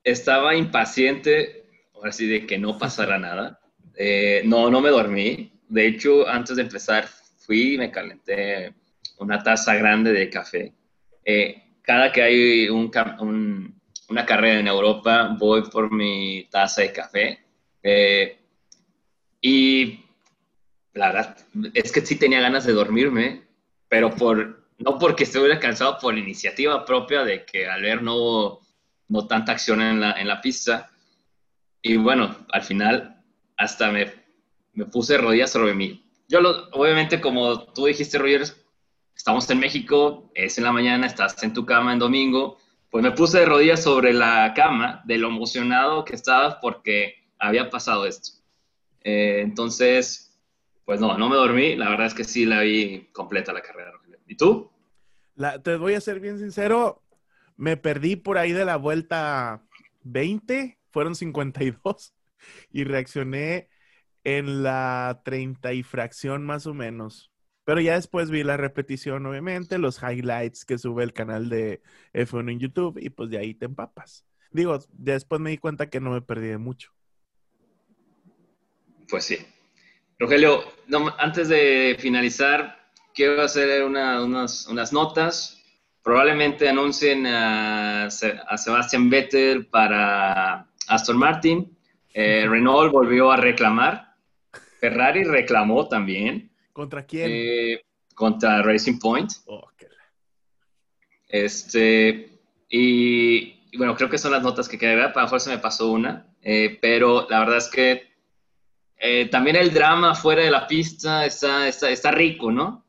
estaba 0.05 0.55
impaciente, 0.55 1.65
ahora 1.95 2.13
sí, 2.13 2.27
de 2.27 2.47
que 2.47 2.59
no 2.59 2.79
pasara 2.79 3.19
nada. 3.19 3.61
Eh, 3.97 4.43
no, 4.45 4.71
no 4.71 4.81
me 4.81 4.91
dormí. 4.91 5.53
De 5.69 5.87
hecho, 5.87 6.27
antes 6.29 6.57
de 6.57 6.63
empezar, 6.63 7.07
fui 7.39 7.75
y 7.75 7.79
me 7.79 7.91
calenté 7.91 8.75
una 9.19 9.43
taza 9.43 9.75
grande 9.75 10.13
de 10.13 10.31
café. 10.31 10.73
Eh, 11.25 11.63
cada 11.89 12.13
que 12.13 12.21
hay 12.21 12.69
una 12.69 14.27
carrera 14.27 14.61
en 14.61 14.69
Europa, 14.69 15.35
voy 15.39 15.63
por 15.71 15.91
mi 15.91 16.47
taza 16.51 16.83
de 16.83 16.93
café. 16.93 17.39
Eh, 17.83 18.39
y 19.41 20.05
la 20.93 21.13
verdad, 21.13 21.39
es 21.73 21.91
que 21.91 22.05
sí 22.05 22.17
tenía 22.17 22.43
ganas 22.43 22.67
de 22.67 22.75
dormirme, 22.75 23.45
pero 23.89 24.15
por, 24.15 24.67
no 24.77 24.99
porque 24.99 25.25
estuviera 25.25 25.59
cansado, 25.59 25.97
por 25.99 26.19
iniciativa 26.19 26.85
propia 26.85 27.25
de 27.25 27.47
que 27.47 27.67
al 27.67 27.81
ver 27.81 28.03
no, 28.03 28.61
no 29.09 29.27
tanta 29.27 29.53
acción 29.53 29.81
en 29.81 29.99
la, 29.99 30.13
en 30.13 30.29
la 30.29 30.43
pista. 30.43 30.91
Y 31.81 31.97
bueno, 31.97 32.37
al 32.53 32.65
final 32.65 33.25
hasta 33.57 33.91
me, 33.91 34.13
me 34.75 34.85
puse 34.85 35.17
rodillas 35.17 35.53
sobre 35.53 35.73
mí. 35.73 36.05
Yo, 36.29 36.43
lo, 36.43 36.69
obviamente, 36.73 37.19
como 37.19 37.65
tú 37.73 37.87
dijiste, 37.87 38.19
Rogers, 38.19 38.58
estamos 39.19 39.51
en 39.51 39.59
México, 39.59 40.31
es 40.33 40.57
en 40.59 40.65
la 40.65 40.73
mañana, 40.73 41.07
estás 41.07 41.43
en 41.43 41.53
tu 41.53 41.67
cama 41.67 41.93
en 41.93 41.99
domingo, 41.99 42.57
pues 42.89 43.03
me 43.03 43.11
puse 43.11 43.41
de 43.41 43.47
rodillas 43.47 43.83
sobre 43.83 44.13
la 44.15 44.55
cama 44.55 45.03
de 45.05 45.19
lo 45.19 45.29
emocionado 45.29 46.05
que 46.05 46.15
estaba 46.15 46.61
porque 46.61 47.27
había 47.37 47.69
pasado 47.69 48.07
esto. 48.07 48.39
Eh, 49.03 49.41
entonces, 49.43 50.41
pues 50.85 51.01
no, 51.01 51.19
no 51.19 51.29
me 51.29 51.35
dormí, 51.35 51.75
la 51.75 51.91
verdad 51.91 52.07
es 52.07 52.15
que 52.15 52.25
sí 52.25 52.47
la 52.47 52.61
vi 52.61 53.09
completa 53.13 53.53
la 53.53 53.61
carrera. 53.61 53.93
¿Y 54.29 54.37
tú? 54.37 54.71
Te 55.65 55.77
voy 55.77 55.95
a 55.95 56.01
ser 56.01 56.21
bien 56.21 56.39
sincero, 56.39 57.03
me 57.57 57.77
perdí 57.77 58.15
por 58.15 58.39
ahí 58.39 58.53
de 58.53 58.65
la 58.65 58.77
vuelta 58.77 59.65
20, 60.05 60.79
fueron 60.91 61.17
52, 61.17 62.15
y 62.71 62.85
reaccioné 62.85 63.69
en 64.23 64.63
la 64.63 65.23
30 65.25 65.73
y 65.73 65.83
fracción 65.83 66.47
más 66.47 66.67
o 66.67 66.75
menos. 66.75 67.33
Pero 67.69 67.83
ya 67.83 67.97
después 67.97 68.31
vi 68.31 68.45
la 68.45 68.57
repetición, 68.57 69.27
obviamente, 69.27 69.77
los 69.77 70.03
highlights 70.03 70.65
que 70.65 70.79
sube 70.79 71.05
el 71.05 71.13
canal 71.13 71.51
de 71.51 71.83
F1 72.15 72.53
en 72.53 72.61
YouTube 72.61 72.99
y 72.99 73.11
pues 73.11 73.29
de 73.29 73.37
ahí 73.37 73.53
te 73.53 73.67
empapas. 73.67 74.25
Digo, 74.51 74.79
después 74.95 75.39
me 75.39 75.51
di 75.51 75.59
cuenta 75.59 75.91
que 75.91 76.01
no 76.01 76.13
me 76.13 76.23
perdí 76.23 76.47
de 76.47 76.57
mucho. 76.57 76.95
Pues 79.11 79.25
sí. 79.25 79.37
Rogelio, 80.19 80.65
antes 81.19 81.51
de 81.51 81.95
finalizar, 81.99 82.91
quiero 83.15 83.43
hacer 83.43 83.85
unas, 83.85 84.91
notas. 84.91 85.63
Probablemente 86.03 86.71
anuncien 86.71 87.27
a, 87.27 88.09
Sebastian 88.11 89.11
Vettel 89.11 89.67
para 89.67 90.67
Aston 90.87 91.19
Martin. 91.19 91.77
Eh, 92.15 92.47
Renault 92.49 92.91
volvió 92.91 93.31
a 93.31 93.37
reclamar. 93.37 94.15
Ferrari 94.81 95.25
reclamó 95.25 95.87
también. 95.87 96.49
¿Contra 96.79 97.05
quién? 97.05 97.29
Eh, 97.29 97.85
contra 98.15 98.63
Racing 98.63 99.01
Point. 99.01 99.33
Oh, 99.47 99.69
este, 101.27 102.39
y, 102.69 103.77
bueno, 103.77 103.97
creo 103.97 104.09
que 104.09 104.17
son 104.17 104.31
las 104.31 104.45
notas 104.45 104.69
que 104.69 104.79
quería 104.79 104.95
ver. 104.95 105.13
Para 105.13 105.27
mejor 105.27 105.41
se 105.41 105.51
me 105.51 105.59
pasó 105.59 105.91
una. 105.91 106.29
Eh, 106.41 106.79
pero 106.81 107.27
la 107.29 107.41
verdad 107.41 107.57
es 107.57 107.67
que 107.67 108.13
eh, 108.97 109.27
también 109.29 109.57
el 109.57 109.75
drama 109.75 110.15
fuera 110.15 110.45
de 110.45 110.53
la 110.53 110.69
pista 110.69 111.27
está, 111.27 111.67
está, 111.67 112.13
rico, 112.13 112.53
¿no? 112.53 112.87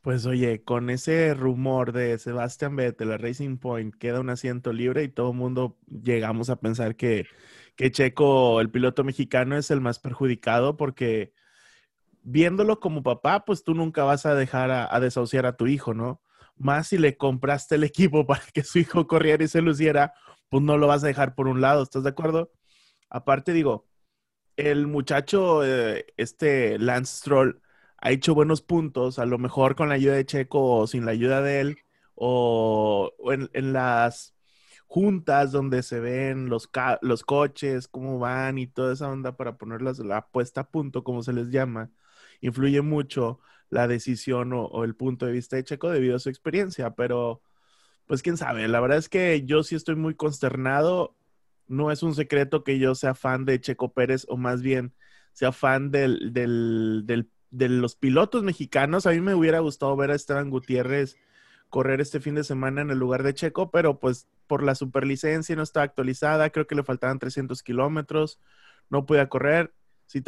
Pues 0.00 0.24
oye, 0.24 0.62
con 0.62 0.88
ese 0.88 1.34
rumor 1.34 1.92
de 1.92 2.16
Sebastian 2.16 2.76
Vettel, 2.76 3.10
la 3.10 3.18
Racing 3.18 3.58
Point, 3.58 3.94
queda 3.94 4.20
un 4.20 4.30
asiento 4.30 4.72
libre 4.72 5.02
y 5.02 5.08
todo 5.08 5.32
el 5.32 5.36
mundo 5.36 5.76
llegamos 5.86 6.48
a 6.48 6.56
pensar 6.56 6.96
que, 6.96 7.26
que 7.76 7.90
Checo, 7.90 8.58
el 8.62 8.70
piloto 8.70 9.04
mexicano, 9.04 9.58
es 9.58 9.70
el 9.70 9.82
más 9.82 9.98
perjudicado 9.98 10.78
porque 10.78 11.34
viéndolo 12.22 12.80
como 12.80 13.02
papá, 13.02 13.44
pues 13.44 13.64
tú 13.64 13.74
nunca 13.74 14.04
vas 14.04 14.26
a 14.26 14.34
dejar 14.34 14.70
a, 14.70 15.00
desahuciar 15.00 15.46
a 15.46 15.56
tu 15.56 15.66
hijo, 15.66 15.94
¿no? 15.94 16.20
Más 16.56 16.88
si 16.88 16.98
le 16.98 17.16
compraste 17.16 17.76
el 17.76 17.84
equipo 17.84 18.26
para 18.26 18.42
que 18.52 18.64
su 18.64 18.78
hijo 18.78 19.06
corriera 19.06 19.44
y 19.44 19.48
se 19.48 19.62
luciera, 19.62 20.14
pues 20.48 20.62
no 20.62 20.78
lo 20.78 20.86
vas 20.86 21.04
a 21.04 21.08
dejar 21.08 21.34
por 21.34 21.48
un 21.48 21.60
lado, 21.60 21.82
¿estás 21.82 22.04
de 22.04 22.10
acuerdo? 22.10 22.52
Aparte, 23.08 23.52
digo, 23.52 23.86
el 24.56 24.86
muchacho, 24.86 25.64
eh, 25.64 26.06
este 26.16 26.78
Lance 26.78 27.18
Stroll, 27.18 27.62
ha 27.98 28.10
hecho 28.10 28.34
buenos 28.34 28.62
puntos, 28.62 29.18
a 29.18 29.26
lo 29.26 29.38
mejor 29.38 29.76
con 29.76 29.88
la 29.88 29.96
ayuda 29.96 30.14
de 30.14 30.26
Checo 30.26 30.78
o 30.78 30.86
sin 30.86 31.04
la 31.04 31.12
ayuda 31.12 31.42
de 31.42 31.60
él, 31.60 31.78
o, 32.14 33.12
en, 33.52 33.72
las 33.72 34.34
juntas 34.86 35.52
donde 35.52 35.82
se 35.82 36.00
ven 36.00 36.48
los, 36.48 36.68
los 37.02 37.22
coches, 37.24 37.88
cómo 37.88 38.18
van 38.18 38.58
y 38.58 38.66
toda 38.66 38.92
esa 38.94 39.08
onda 39.10 39.36
para 39.36 39.56
ponerlas 39.56 39.98
la 40.00 40.26
puesta 40.28 40.62
a 40.62 40.70
punto, 40.70 41.04
como 41.04 41.22
se 41.22 41.32
les 41.32 41.50
llama, 41.50 41.90
influye 42.40 42.82
mucho 42.82 43.40
la 43.68 43.86
decisión 43.88 44.52
o, 44.52 44.84
el 44.84 44.94
punto 44.96 45.26
de 45.26 45.32
vista 45.32 45.56
de 45.56 45.64
Checo 45.64 45.90
debido 45.90 46.16
a 46.16 46.18
su 46.18 46.28
experiencia, 46.28 46.90
pero 46.94 47.42
pues 48.06 48.22
quién 48.22 48.36
sabe, 48.36 48.66
la 48.66 48.80
verdad 48.80 48.98
es 48.98 49.08
que 49.08 49.44
yo 49.44 49.62
sí 49.62 49.76
estoy 49.76 49.94
muy 49.94 50.14
consternado, 50.14 51.14
no 51.68 51.92
es 51.92 52.02
un 52.02 52.14
secreto 52.14 52.64
que 52.64 52.78
yo 52.80 52.96
sea 52.96 53.14
fan 53.14 53.44
de 53.44 53.60
Checo 53.60 53.92
Pérez 53.92 54.26
o 54.28 54.36
más 54.36 54.62
bien 54.62 54.92
sea 55.32 55.52
fan 55.52 55.92
del, 55.92 56.32
del, 56.32 57.02
del, 57.04 57.30
de 57.50 57.68
los 57.68 57.94
pilotos 57.94 58.42
mexicanos, 58.42 59.06
a 59.06 59.10
mí 59.10 59.20
me 59.20 59.34
hubiera 59.34 59.60
gustado 59.60 59.96
ver 59.96 60.10
a 60.10 60.16
Esteban 60.16 60.50
Gutiérrez 60.50 61.16
correr 61.70 62.00
este 62.00 62.20
fin 62.20 62.34
de 62.34 62.44
semana 62.44 62.82
en 62.82 62.90
el 62.90 62.98
lugar 62.98 63.22
de 63.22 63.32
Checo, 63.32 63.70
pero 63.70 64.00
pues 64.00 64.26
por 64.48 64.64
la 64.64 64.74
superlicencia 64.74 65.54
no 65.54 65.62
estaba 65.62 65.84
actualizada, 65.84 66.50
creo 66.50 66.66
que 66.66 66.74
le 66.74 66.82
faltaban 66.82 67.20
300 67.20 67.62
kilómetros, 67.62 68.40
no 68.90 69.06
podía 69.06 69.28
correr. 69.28 69.72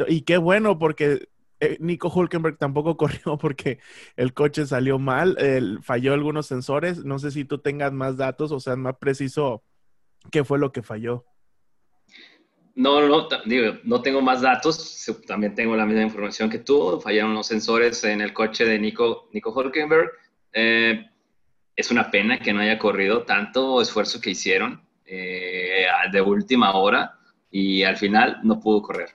Y 0.07 0.21
qué 0.21 0.37
bueno, 0.37 0.79
porque 0.79 1.27
eh, 1.63 1.77
Nico 1.79 2.11
Hulkenberg 2.13 2.57
tampoco 2.57 2.97
corrió 2.97 3.37
porque 3.37 3.79
el 4.15 4.33
coche 4.33 4.65
salió 4.65 4.99
mal, 4.99 5.37
falló 5.81 6.13
algunos 6.13 6.47
sensores. 6.47 7.03
No 7.05 7.19
sé 7.19 7.31
si 7.31 7.45
tú 7.45 7.59
tengas 7.59 7.91
más 7.91 8.17
datos 8.17 8.51
o 8.51 8.59
sea 8.59 8.75
más 8.75 8.97
preciso 8.97 9.63
qué 10.31 10.43
fue 10.43 10.59
lo 10.59 10.71
que 10.71 10.81
falló. 10.81 11.25
No, 12.75 13.07
no, 13.07 13.27
digo, 13.45 13.77
no 13.83 14.01
tengo 14.01 14.21
más 14.21 14.41
datos, 14.41 15.05
también 15.27 15.53
tengo 15.53 15.75
la 15.75 15.85
misma 15.85 16.01
información 16.01 16.49
que 16.49 16.59
tú. 16.59 16.99
Fallaron 17.01 17.35
los 17.35 17.45
sensores 17.45 18.03
en 18.03 18.21
el 18.21 18.33
coche 18.33 18.65
de 18.65 18.79
Nico, 18.79 19.29
Nico 19.31 19.51
Hulkenberg. 19.51 20.09
Eh, 20.53 21.05
es 21.75 21.91
una 21.91 22.09
pena 22.09 22.39
que 22.39 22.51
no 22.51 22.61
haya 22.61 22.79
corrido 22.79 23.23
tanto 23.23 23.81
esfuerzo 23.81 24.19
que 24.19 24.31
hicieron 24.31 24.81
eh, 25.05 25.85
de 26.11 26.21
última 26.21 26.73
hora 26.73 27.19
y 27.51 27.83
al 27.83 27.97
final 27.97 28.39
no 28.43 28.59
pudo 28.59 28.81
correr. 28.81 29.09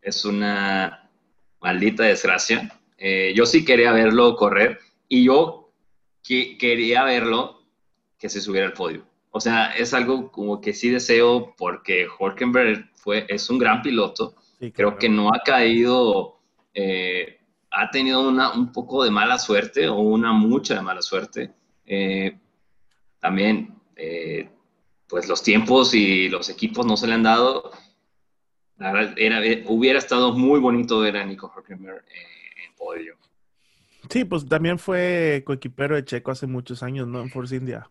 Es 0.00 0.24
una 0.24 1.01
maldita 1.62 2.04
desgracia. 2.04 2.78
Eh, 2.98 3.32
yo 3.34 3.46
sí 3.46 3.64
quería 3.64 3.92
verlo 3.92 4.36
correr 4.36 4.78
y 5.08 5.24
yo 5.24 5.72
quería 6.22 7.04
verlo 7.04 7.62
que 8.18 8.28
se 8.28 8.40
subiera 8.40 8.66
al 8.66 8.72
podio. 8.72 9.06
O 9.30 9.40
sea, 9.40 9.74
es 9.74 9.94
algo 9.94 10.30
como 10.30 10.60
que 10.60 10.74
sí 10.74 10.90
deseo 10.90 11.54
porque 11.56 12.06
Hulkenberg 12.18 12.90
fue, 12.94 13.26
es 13.28 13.48
un 13.48 13.58
gran 13.58 13.82
piloto. 13.82 14.34
Creo 14.72 14.96
que 14.96 15.08
no 15.08 15.30
ha 15.30 15.40
caído, 15.44 16.38
eh, 16.74 17.40
ha 17.70 17.90
tenido 17.90 18.28
una, 18.28 18.52
un 18.52 18.70
poco 18.70 19.02
de 19.02 19.10
mala 19.10 19.38
suerte 19.38 19.88
o 19.88 19.96
una 19.96 20.32
mucha 20.32 20.74
de 20.74 20.82
mala 20.82 21.02
suerte. 21.02 21.50
Eh, 21.84 22.38
también, 23.18 23.74
pues 25.08 25.28
los 25.28 25.42
tiempos 25.42 25.94
y 25.94 26.28
los 26.28 26.48
equipos 26.48 26.86
no 26.86 26.96
se 26.96 27.06
le 27.06 27.14
han 27.14 27.22
dado 27.22 27.72
hubiera 28.78 29.98
estado 29.98 30.32
muy 30.32 30.60
bonito 30.60 31.00
ver 31.00 31.16
a 31.16 31.24
Nico 31.24 31.52
Hülkenberg 31.54 32.04
en 32.64 32.74
podio. 32.76 33.16
Sí, 34.10 34.24
pues 34.24 34.46
también 34.48 34.78
fue 34.78 35.42
coequipero 35.46 35.94
de 35.94 36.04
Checo 36.04 36.32
hace 36.32 36.46
muchos 36.46 36.82
años, 36.82 37.06
¿no? 37.06 37.20
En 37.20 37.30
Force 37.30 37.54
India. 37.54 37.88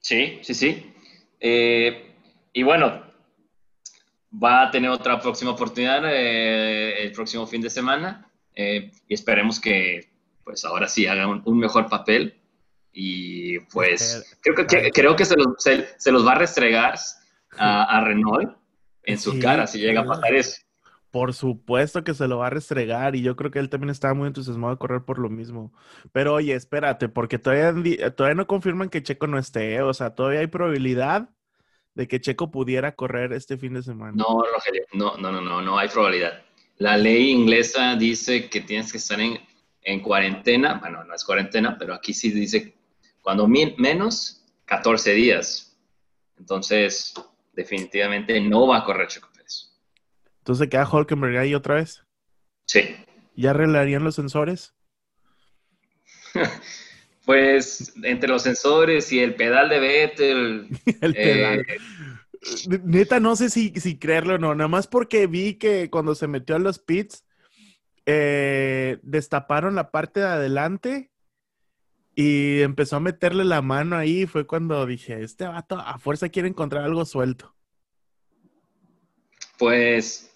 Sí, 0.00 0.38
sí, 0.42 0.54
sí. 0.54 0.94
Eh, 1.40 2.14
y 2.52 2.62
bueno, 2.62 3.02
va 4.32 4.62
a 4.62 4.70
tener 4.70 4.90
otra 4.90 5.20
próxima 5.20 5.50
oportunidad 5.50 6.02
eh, 6.06 7.02
el 7.02 7.12
próximo 7.12 7.46
fin 7.46 7.60
de 7.60 7.70
semana 7.70 8.30
eh, 8.54 8.90
y 9.08 9.14
esperemos 9.14 9.60
que 9.60 10.08
pues 10.44 10.64
ahora 10.64 10.88
sí 10.88 11.06
haga 11.06 11.26
un, 11.26 11.58
mejor 11.58 11.88
papel 11.88 12.40
y 12.92 13.58
pues 13.58 14.38
creo 14.40 14.54
que, 14.54 14.90
creo 14.92 15.16
que 15.16 15.24
se, 15.24 15.36
los, 15.36 15.48
se, 15.58 16.12
los 16.12 16.26
va 16.26 16.32
a 16.32 16.38
restregar 16.38 16.94
a, 17.58 17.98
a 17.98 18.04
Renault 18.04 18.56
en 19.06 19.18
su 19.18 19.38
cara 19.38 19.66
si 19.66 19.78
llega 19.78 20.02
a 20.02 20.04
pasar 20.04 20.34
eso. 20.34 20.60
Por 21.10 21.32
supuesto 21.32 22.04
que 22.04 22.12
se 22.12 22.28
lo 22.28 22.38
va 22.38 22.48
a 22.48 22.50
restregar 22.50 23.16
y 23.16 23.22
yo 23.22 23.36
creo 23.36 23.50
que 23.50 23.58
él 23.58 23.70
también 23.70 23.90
estaba 23.90 24.12
muy 24.12 24.26
entusiasmado 24.26 24.74
de 24.74 24.78
correr 24.78 25.02
por 25.02 25.18
lo 25.18 25.30
mismo. 25.30 25.72
Pero 26.12 26.34
oye, 26.34 26.52
espérate, 26.52 27.08
porque 27.08 27.38
todavía, 27.38 28.14
todavía 28.14 28.34
no 28.34 28.46
confirman 28.46 28.90
que 28.90 29.02
Checo 29.02 29.26
no 29.26 29.38
esté, 29.38 29.76
¿eh? 29.76 29.82
o 29.82 29.94
sea, 29.94 30.14
todavía 30.14 30.40
hay 30.40 30.48
probabilidad 30.48 31.30
de 31.94 32.06
que 32.06 32.20
Checo 32.20 32.50
pudiera 32.50 32.94
correr 32.94 33.32
este 33.32 33.56
fin 33.56 33.72
de 33.72 33.82
semana. 33.82 34.12
No, 34.14 34.42
Rogelio, 34.42 34.84
no, 34.92 35.16
no, 35.16 35.32
no, 35.32 35.40
no, 35.40 35.62
no 35.62 35.78
hay 35.78 35.88
probabilidad. 35.88 36.42
La 36.76 36.98
ley 36.98 37.30
inglesa 37.30 37.96
dice 37.96 38.50
que 38.50 38.60
tienes 38.60 38.92
que 38.92 38.98
estar 38.98 39.18
en, 39.18 39.38
en 39.80 40.00
cuarentena, 40.00 40.74
bueno, 40.74 41.02
no 41.04 41.14
es 41.14 41.24
cuarentena, 41.24 41.78
pero 41.78 41.94
aquí 41.94 42.12
sí 42.12 42.30
dice 42.30 42.74
cuando 43.22 43.48
menos 43.48 44.44
14 44.66 45.12
días. 45.14 45.76
Entonces, 46.38 47.14
definitivamente 47.56 48.40
no 48.40 48.68
va 48.68 48.78
a 48.78 48.84
correr 48.84 49.08
Checo 49.08 49.28
Pérez. 49.32 49.72
Entonces 50.38 50.68
queda 50.68 50.88
Hulkenberg 50.88 51.38
ahí 51.38 51.54
otra 51.54 51.76
vez. 51.76 52.04
Sí. 52.66 52.94
¿Ya 53.34 53.50
arreglarían 53.50 54.04
los 54.04 54.14
sensores? 54.14 54.74
pues 57.24 57.94
entre 58.02 58.28
los 58.28 58.42
sensores 58.42 59.10
y 59.12 59.18
el 59.20 59.34
pedal 59.34 59.68
de 59.68 59.80
Vettel. 59.80 60.68
el 61.00 61.14
pedal. 61.14 61.60
Eh, 61.60 61.78
neta, 62.84 63.18
no 63.18 63.34
sé 63.34 63.50
si, 63.50 63.72
si 63.76 63.98
creerlo 63.98 64.34
o 64.34 64.38
no. 64.38 64.54
Nada 64.54 64.68
más 64.68 64.86
porque 64.86 65.26
vi 65.26 65.54
que 65.54 65.90
cuando 65.90 66.14
se 66.14 66.28
metió 66.28 66.54
a 66.54 66.60
los 66.60 66.78
pits, 66.78 67.24
eh, 68.04 68.98
destaparon 69.02 69.74
la 69.74 69.90
parte 69.90 70.20
de 70.20 70.26
adelante 70.26 71.10
y 72.18 72.62
empezó 72.62 72.96
a 72.96 73.00
meterle 73.00 73.44
la 73.44 73.60
mano 73.62 73.94
ahí. 73.94 74.26
Fue 74.26 74.46
cuando 74.46 74.84
dije, 74.86 75.22
este 75.22 75.44
vato 75.44 75.78
a 75.78 75.98
fuerza 75.98 76.30
quiere 76.30 76.48
encontrar 76.48 76.82
algo 76.82 77.04
suelto. 77.04 77.54
Pues 79.58 80.34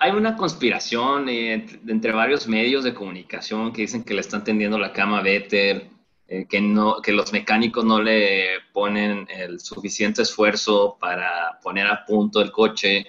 hay 0.00 0.10
una 0.12 0.36
conspiración 0.36 1.30
entre, 1.30 2.12
varios 2.12 2.46
medios 2.46 2.84
de 2.84 2.92
comunicación 2.92 3.72
que 3.72 3.82
dicen 3.82 4.04
que 4.04 4.12
le 4.12 4.20
están 4.20 4.44
tendiendo 4.44 4.78
la 4.78 4.92
cama 4.92 5.18
a 5.18 5.22
Vettel, 5.22 5.88
eh, 6.26 6.46
que, 6.46 6.60
no, 6.60 7.00
que 7.00 7.12
los 7.12 7.32
mecánicos 7.32 7.86
no 7.86 8.02
le 8.02 8.60
ponen 8.74 9.26
el 9.30 9.60
suficiente 9.60 10.22
esfuerzo 10.22 10.98
para 11.00 11.58
poner 11.62 11.86
a 11.86 12.04
punto 12.04 12.42
el 12.42 12.52
coche, 12.52 13.06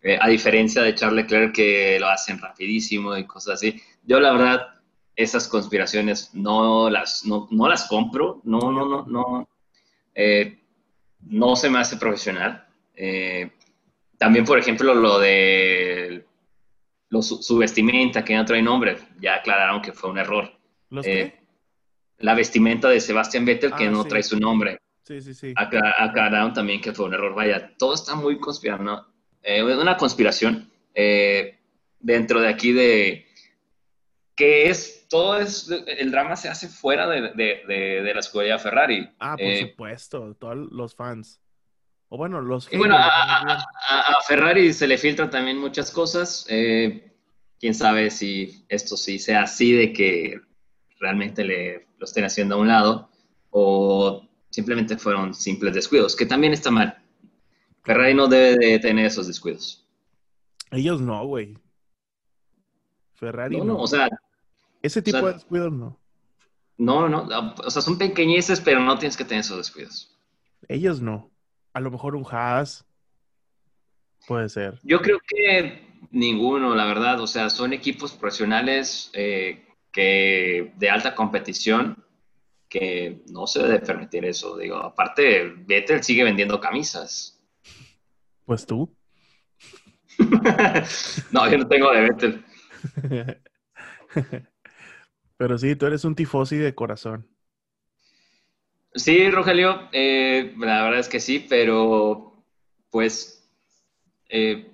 eh, 0.00 0.18
a 0.20 0.28
diferencia 0.28 0.82
de 0.82 0.94
Charles 0.94 1.24
Leclerc 1.24 1.52
que 1.52 1.98
lo 1.98 2.08
hacen 2.08 2.38
rapidísimo 2.38 3.16
y 3.16 3.26
cosas 3.26 3.54
así. 3.54 3.82
Yo 4.04 4.20
la 4.20 4.32
verdad 4.32 4.81
esas 5.16 5.48
conspiraciones 5.48 6.30
no 6.34 6.88
las, 6.88 7.24
no, 7.24 7.48
las 7.68 7.86
compro, 7.86 8.40
no, 8.44 8.72
no, 8.72 8.86
no, 8.86 9.04
no, 9.06 9.48
eh, 10.14 10.58
no 11.26 11.56
se 11.56 11.70
me 11.70 11.78
hace 11.78 11.96
profesional. 11.96 12.66
Eh, 12.94 13.50
también, 14.18 14.44
por 14.44 14.58
ejemplo, 14.58 14.94
lo 14.94 15.18
de 15.18 16.24
su, 17.20 17.58
vestimenta, 17.58 18.24
que 18.24 18.34
no 18.34 18.44
trae 18.44 18.62
nombre, 18.62 18.96
ya 19.20 19.36
aclararon 19.36 19.82
que 19.82 19.92
fue 19.92 20.10
un 20.10 20.18
error. 20.18 20.50
Eh, 21.04 21.32
la 22.18 22.34
vestimenta 22.34 22.88
de 22.88 23.00
Sebastián 23.00 23.44
Vettel, 23.44 23.74
que 23.74 23.86
ah, 23.86 23.90
no 23.90 24.04
trae 24.04 24.22
su 24.22 24.38
nombre. 24.38 24.78
Sí, 25.04 25.20
sí, 25.20 25.34
sí. 25.34 25.52
Aclararon 25.56 26.52
también 26.52 26.80
que 26.80 26.92
fue 26.92 27.06
un 27.06 27.14
error. 27.14 27.34
Vaya, 27.34 27.72
todo 27.76 27.94
está 27.94 28.14
muy 28.14 28.38
conspirado. 28.38 29.08
una 29.80 29.96
conspiración 29.96 30.70
dentro 32.00 32.40
de 32.40 32.48
aquí 32.48 32.72
de 32.72 33.26
que 34.34 34.70
es, 34.70 35.06
todo 35.08 35.38
es, 35.38 35.70
el 35.70 36.10
drama 36.10 36.36
se 36.36 36.48
hace 36.48 36.68
fuera 36.68 37.08
de, 37.08 38.12
la 38.14 38.20
escuela 38.20 38.58
Ferrari. 38.58 39.08
Ah, 39.18 39.36
por 39.36 39.46
eh, 39.46 39.68
supuesto, 39.70 40.34
todos 40.34 40.56
los 40.56 40.94
fans. 40.94 41.40
O 42.08 42.16
bueno, 42.16 42.40
los... 42.40 42.68
bueno, 42.70 42.96
a, 42.98 43.64
Ferrari 44.26 44.72
se 44.72 44.86
le 44.86 44.98
filtran 44.98 45.30
también 45.30 45.58
muchas 45.58 45.90
cosas. 45.90 46.46
Eh, 46.48 47.10
quién 47.58 47.74
sabe 47.74 48.10
si 48.10 48.64
esto 48.68 48.96
sí 48.96 49.18
sea 49.18 49.42
así 49.42 49.72
de 49.72 49.92
que 49.92 50.40
realmente 50.98 51.44
le, 51.44 51.86
lo 51.98 52.04
estén 52.04 52.24
haciendo 52.24 52.56
a 52.56 52.58
un 52.58 52.68
lado 52.68 53.08
o 53.50 54.28
simplemente 54.50 54.96
fueron 54.96 55.34
simples 55.34 55.74
descuidos, 55.74 56.16
que 56.16 56.26
también 56.26 56.52
está 56.52 56.70
mal. 56.70 56.98
Ferrari 57.84 58.14
no 58.14 58.28
debe 58.28 58.56
de 58.56 58.78
tener 58.78 59.06
esos 59.06 59.26
descuidos. 59.26 59.86
Ellos 60.70 61.00
no, 61.00 61.26
güey. 61.26 61.56
Ferrari. 63.22 63.56
No, 63.56 63.64
no, 63.64 63.78
o 63.78 63.86
sea. 63.86 64.08
Ese 64.82 65.00
tipo 65.00 65.24
de 65.24 65.34
descuidos 65.34 65.72
no. 65.72 65.96
No, 66.76 67.08
no, 67.08 67.28
o 67.64 67.70
sea, 67.70 67.80
son 67.80 67.96
pequeñeces, 67.96 68.60
pero 68.60 68.80
no 68.80 68.98
tienes 68.98 69.16
que 69.16 69.24
tener 69.24 69.42
esos 69.42 69.58
descuidos. 69.58 70.18
Ellos 70.66 71.00
no. 71.00 71.30
A 71.72 71.78
lo 71.78 71.92
mejor 71.92 72.16
un 72.16 72.26
Haas. 72.28 72.84
Puede 74.26 74.48
ser. 74.48 74.80
Yo 74.82 75.00
creo 75.00 75.20
que 75.24 75.86
ninguno, 76.10 76.74
la 76.74 76.84
verdad. 76.84 77.20
O 77.20 77.28
sea, 77.28 77.48
son 77.50 77.72
equipos 77.72 78.12
profesionales 78.12 79.10
eh, 79.12 79.64
que 79.92 80.72
de 80.76 80.90
alta 80.90 81.14
competición 81.14 82.02
que 82.68 83.22
no 83.30 83.46
se 83.46 83.62
debe 83.62 83.78
permitir 83.78 84.24
eso. 84.24 84.56
Digo, 84.56 84.76
aparte, 84.78 85.44
Vettel 85.44 86.02
sigue 86.02 86.24
vendiendo 86.24 86.58
camisas. 86.58 87.40
Pues 88.44 88.66
tú. 88.66 88.92
no, 91.30 91.48
yo 91.48 91.58
no 91.58 91.68
tengo 91.68 91.92
de 91.92 92.00
Vettel. 92.00 92.44
Pero 95.36 95.58
sí, 95.58 95.74
tú 95.74 95.86
eres 95.86 96.04
un 96.04 96.14
tifosi 96.14 96.56
de 96.56 96.74
corazón. 96.74 97.26
Sí, 98.94 99.30
Rogelio, 99.30 99.88
eh, 99.92 100.54
la 100.58 100.84
verdad 100.84 101.00
es 101.00 101.08
que 101.08 101.18
sí, 101.18 101.44
pero 101.48 102.44
pues 102.90 103.50
eh, 104.28 104.70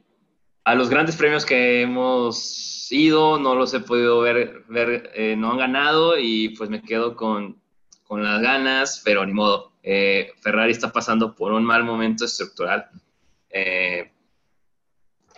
a 0.64 0.74
los 0.74 0.90
grandes 0.90 1.16
premios 1.16 1.46
que 1.46 1.82
hemos 1.82 2.88
ido 2.90 3.38
no 3.38 3.54
los 3.54 3.72
he 3.74 3.80
podido 3.80 4.20
ver, 4.20 5.12
eh, 5.14 5.36
no 5.38 5.52
han 5.52 5.58
ganado 5.58 6.18
y 6.18 6.50
pues 6.50 6.68
me 6.68 6.82
quedo 6.82 7.14
con, 7.14 7.62
con 8.02 8.24
las 8.24 8.42
ganas, 8.42 9.00
pero 9.04 9.24
ni 9.24 9.32
modo. 9.32 9.72
Ferrari 9.82 10.72
está 10.72 10.92
pasando 10.92 11.34
por 11.34 11.52
un 11.52 11.64
mal 11.64 11.82
momento 11.82 12.26
estructural. 12.26 12.90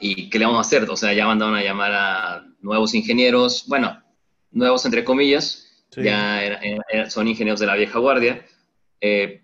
¿Y 0.01 0.29
qué 0.29 0.39
le 0.39 0.47
vamos 0.47 0.59
a 0.59 0.63
hacer? 0.63 0.91
O 0.91 0.97
sea, 0.97 1.13
ya 1.13 1.27
mandaron 1.27 1.55
a 1.55 1.63
llamar 1.63 1.93
a 1.93 2.50
nuevos 2.61 2.95
ingenieros, 2.95 3.65
bueno, 3.67 4.03
nuevos 4.51 4.85
entre 4.85 5.05
comillas, 5.05 5.71
ya 5.97 6.61
son 7.09 7.29
ingenieros 7.29 7.61
de 7.61 7.67
la 7.67 7.75
vieja 7.75 7.99
guardia, 7.99 8.45
eh, 9.01 9.43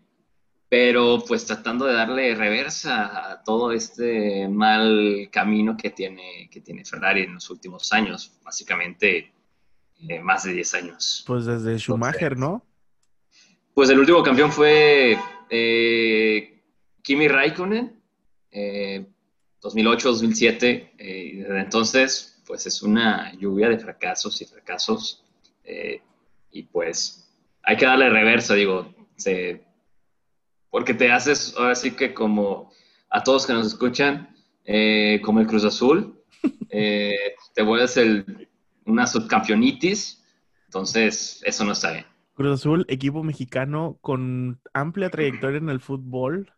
pero 0.69 1.25
pues 1.27 1.47
tratando 1.47 1.87
de 1.87 1.95
darle 1.95 2.35
reversa 2.35 3.33
a 3.33 3.43
todo 3.43 3.73
este 3.73 4.47
mal 4.49 5.31
camino 5.31 5.75
que 5.77 5.91
tiene, 5.91 6.49
que 6.51 6.61
tiene 6.61 6.85
Ferrari 6.85 7.23
en 7.23 7.35
los 7.35 7.49
últimos 7.51 7.93
años, 7.93 8.33
básicamente 8.45 9.33
eh, 10.09 10.21
más 10.21 10.45
de 10.45 10.53
10 10.53 10.75
años. 10.75 11.25
Pues 11.27 11.47
desde 11.47 11.79
Schumacher, 11.79 12.37
¿no? 12.37 12.65
Pues 13.75 13.91
el 13.91 13.99
último 13.99 14.23
campeón 14.23 14.53
fue 14.53 15.19
eh, 15.51 16.63
Kimi 17.03 17.27
Raikkonen, 17.29 17.97
2008-2007, 18.53 20.91
y 20.99 21.37
desde 21.37 21.61
entonces 21.61 22.36
pues 22.47 22.67
es 22.67 22.83
una 22.83 23.33
lluvia 23.35 23.69
de 23.69 23.79
fracasos 23.79 24.41
y 24.41 24.45
fracasos, 24.45 25.25
y 26.51 26.63
pues 26.63 27.29
hay 27.63 27.77
que 27.77 27.87
darle 27.87 28.09
reversa, 28.09 28.55
digo, 28.55 28.95
porque 30.71 30.95
te 30.95 31.11
haces 31.11 31.55
ahora 31.57 31.75
sí 31.75 31.93
que 31.93 32.15
como 32.15 32.71
a 33.11 33.23
todos 33.23 33.47
que 33.47 33.53
nos 33.53 33.67
escuchan, 33.67 34.35
eh, 34.65 35.21
como 35.25 35.41
el 35.41 35.47
Cruz 35.47 35.65
Azul, 35.65 36.23
eh, 36.71 37.35
te 37.55 37.63
vuelves 37.63 37.97
el, 37.97 38.49
una 38.85 39.07
subcampeonitis, 39.07 40.23
entonces 40.67 41.43
eso 41.45 41.65
no 41.65 41.73
está 41.73 41.93
bien. 41.93 42.07
Cruz 42.35 42.61
Azul, 42.61 42.85
equipo 42.89 43.23
mexicano 43.23 43.99
con 44.01 44.61
amplia 44.75 45.09
trayectoria 45.09 45.59
en 45.59 45.71
el 45.71 45.81
fútbol, 45.81 46.53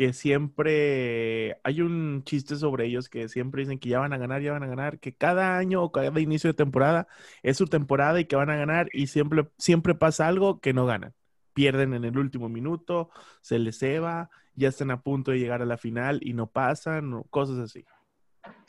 que 0.00 0.14
siempre 0.14 1.58
hay 1.62 1.82
un 1.82 2.24
chiste 2.24 2.56
sobre 2.56 2.86
ellos 2.86 3.10
que 3.10 3.28
siempre 3.28 3.60
dicen 3.60 3.78
que 3.78 3.90
ya 3.90 3.98
van 3.98 4.14
a 4.14 4.16
ganar, 4.16 4.40
ya 4.40 4.52
van 4.52 4.62
a 4.62 4.66
ganar, 4.66 4.98
que 4.98 5.14
cada 5.14 5.58
año 5.58 5.82
o 5.82 5.92
cada 5.92 6.18
inicio 6.18 6.48
de 6.48 6.54
temporada 6.54 7.06
es 7.42 7.58
su 7.58 7.66
temporada 7.66 8.18
y 8.18 8.24
que 8.24 8.34
van 8.34 8.48
a 8.48 8.56
ganar 8.56 8.88
y 8.94 9.08
siempre, 9.08 9.50
siempre 9.58 9.94
pasa 9.94 10.26
algo 10.26 10.58
que 10.58 10.72
no 10.72 10.86
ganan 10.86 11.12
pierden 11.52 11.92
en 11.92 12.06
el 12.06 12.16
último 12.16 12.48
minuto, 12.48 13.10
se 13.42 13.58
les 13.58 13.78
ceba, 13.78 14.30
ya 14.54 14.68
están 14.68 14.90
a 14.90 15.02
punto 15.02 15.32
de 15.32 15.38
llegar 15.38 15.60
a 15.60 15.66
la 15.66 15.76
final 15.76 16.18
y 16.22 16.32
no 16.32 16.46
pasan, 16.46 17.22
cosas 17.24 17.58
así. 17.58 17.84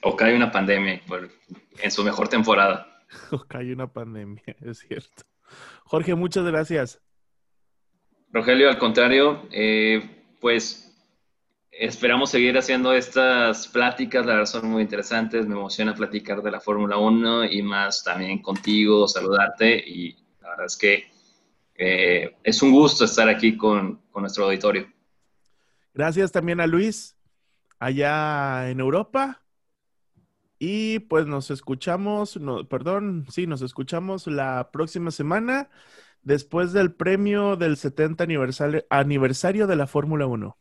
O 0.03 0.17
cae 0.17 0.35
una 0.35 0.51
pandemia 0.51 1.01
en 1.81 1.91
su 1.91 2.03
mejor 2.03 2.27
temporada. 2.27 2.87
O 3.31 3.39
cae 3.45 3.71
una 3.71 3.87
pandemia, 3.87 4.43
es 4.65 4.79
cierto. 4.79 5.23
Jorge, 5.85 6.13
muchas 6.13 6.43
gracias. 6.43 7.01
Rogelio, 8.33 8.67
al 8.67 8.77
contrario, 8.77 9.47
eh, 9.49 10.35
pues 10.41 10.90
esperamos 11.71 12.29
seguir 12.29 12.57
haciendo 12.57 12.93
estas 12.93 13.67
pláticas, 13.67 14.25
la 14.25 14.33
verdad 14.33 14.45
son 14.45 14.69
muy 14.69 14.81
interesantes, 14.81 15.47
me 15.47 15.55
emociona 15.55 15.95
platicar 15.95 16.41
de 16.41 16.51
la 16.51 16.59
Fórmula 16.59 16.97
1 16.97 17.45
y 17.45 17.61
más 17.61 18.03
también 18.03 18.41
contigo, 18.41 19.07
saludarte 19.07 19.77
y 19.77 20.17
la 20.41 20.49
verdad 20.49 20.65
es 20.65 20.77
que 20.77 21.05
eh, 21.75 22.35
es 22.43 22.61
un 22.61 22.71
gusto 22.71 23.05
estar 23.05 23.27
aquí 23.29 23.57
con, 23.57 24.01
nuestro 24.15 24.45
auditorio. 24.45 24.87
Gracias 25.93 26.31
también 26.31 26.59
a 26.59 26.67
Luis, 26.67 27.17
allá 27.79 28.69
en 28.69 28.79
Europa. 28.79 29.41
Y 30.59 30.99
pues 30.99 31.25
nos 31.25 31.49
escuchamos, 31.49 32.39
perdón, 32.69 33.25
sí, 33.31 33.47
nos 33.47 33.63
escuchamos 33.63 34.27
la 34.27 34.69
próxima 34.71 35.09
semana 35.09 35.71
después 36.21 36.71
del 36.71 36.93
premio 36.93 37.55
del 37.55 37.77
70 37.77 38.25
aniversario, 38.25 38.85
aniversario 38.91 39.65
de 39.65 39.75
la 39.75 39.87
Fórmula 39.87 40.27
1. 40.27 40.55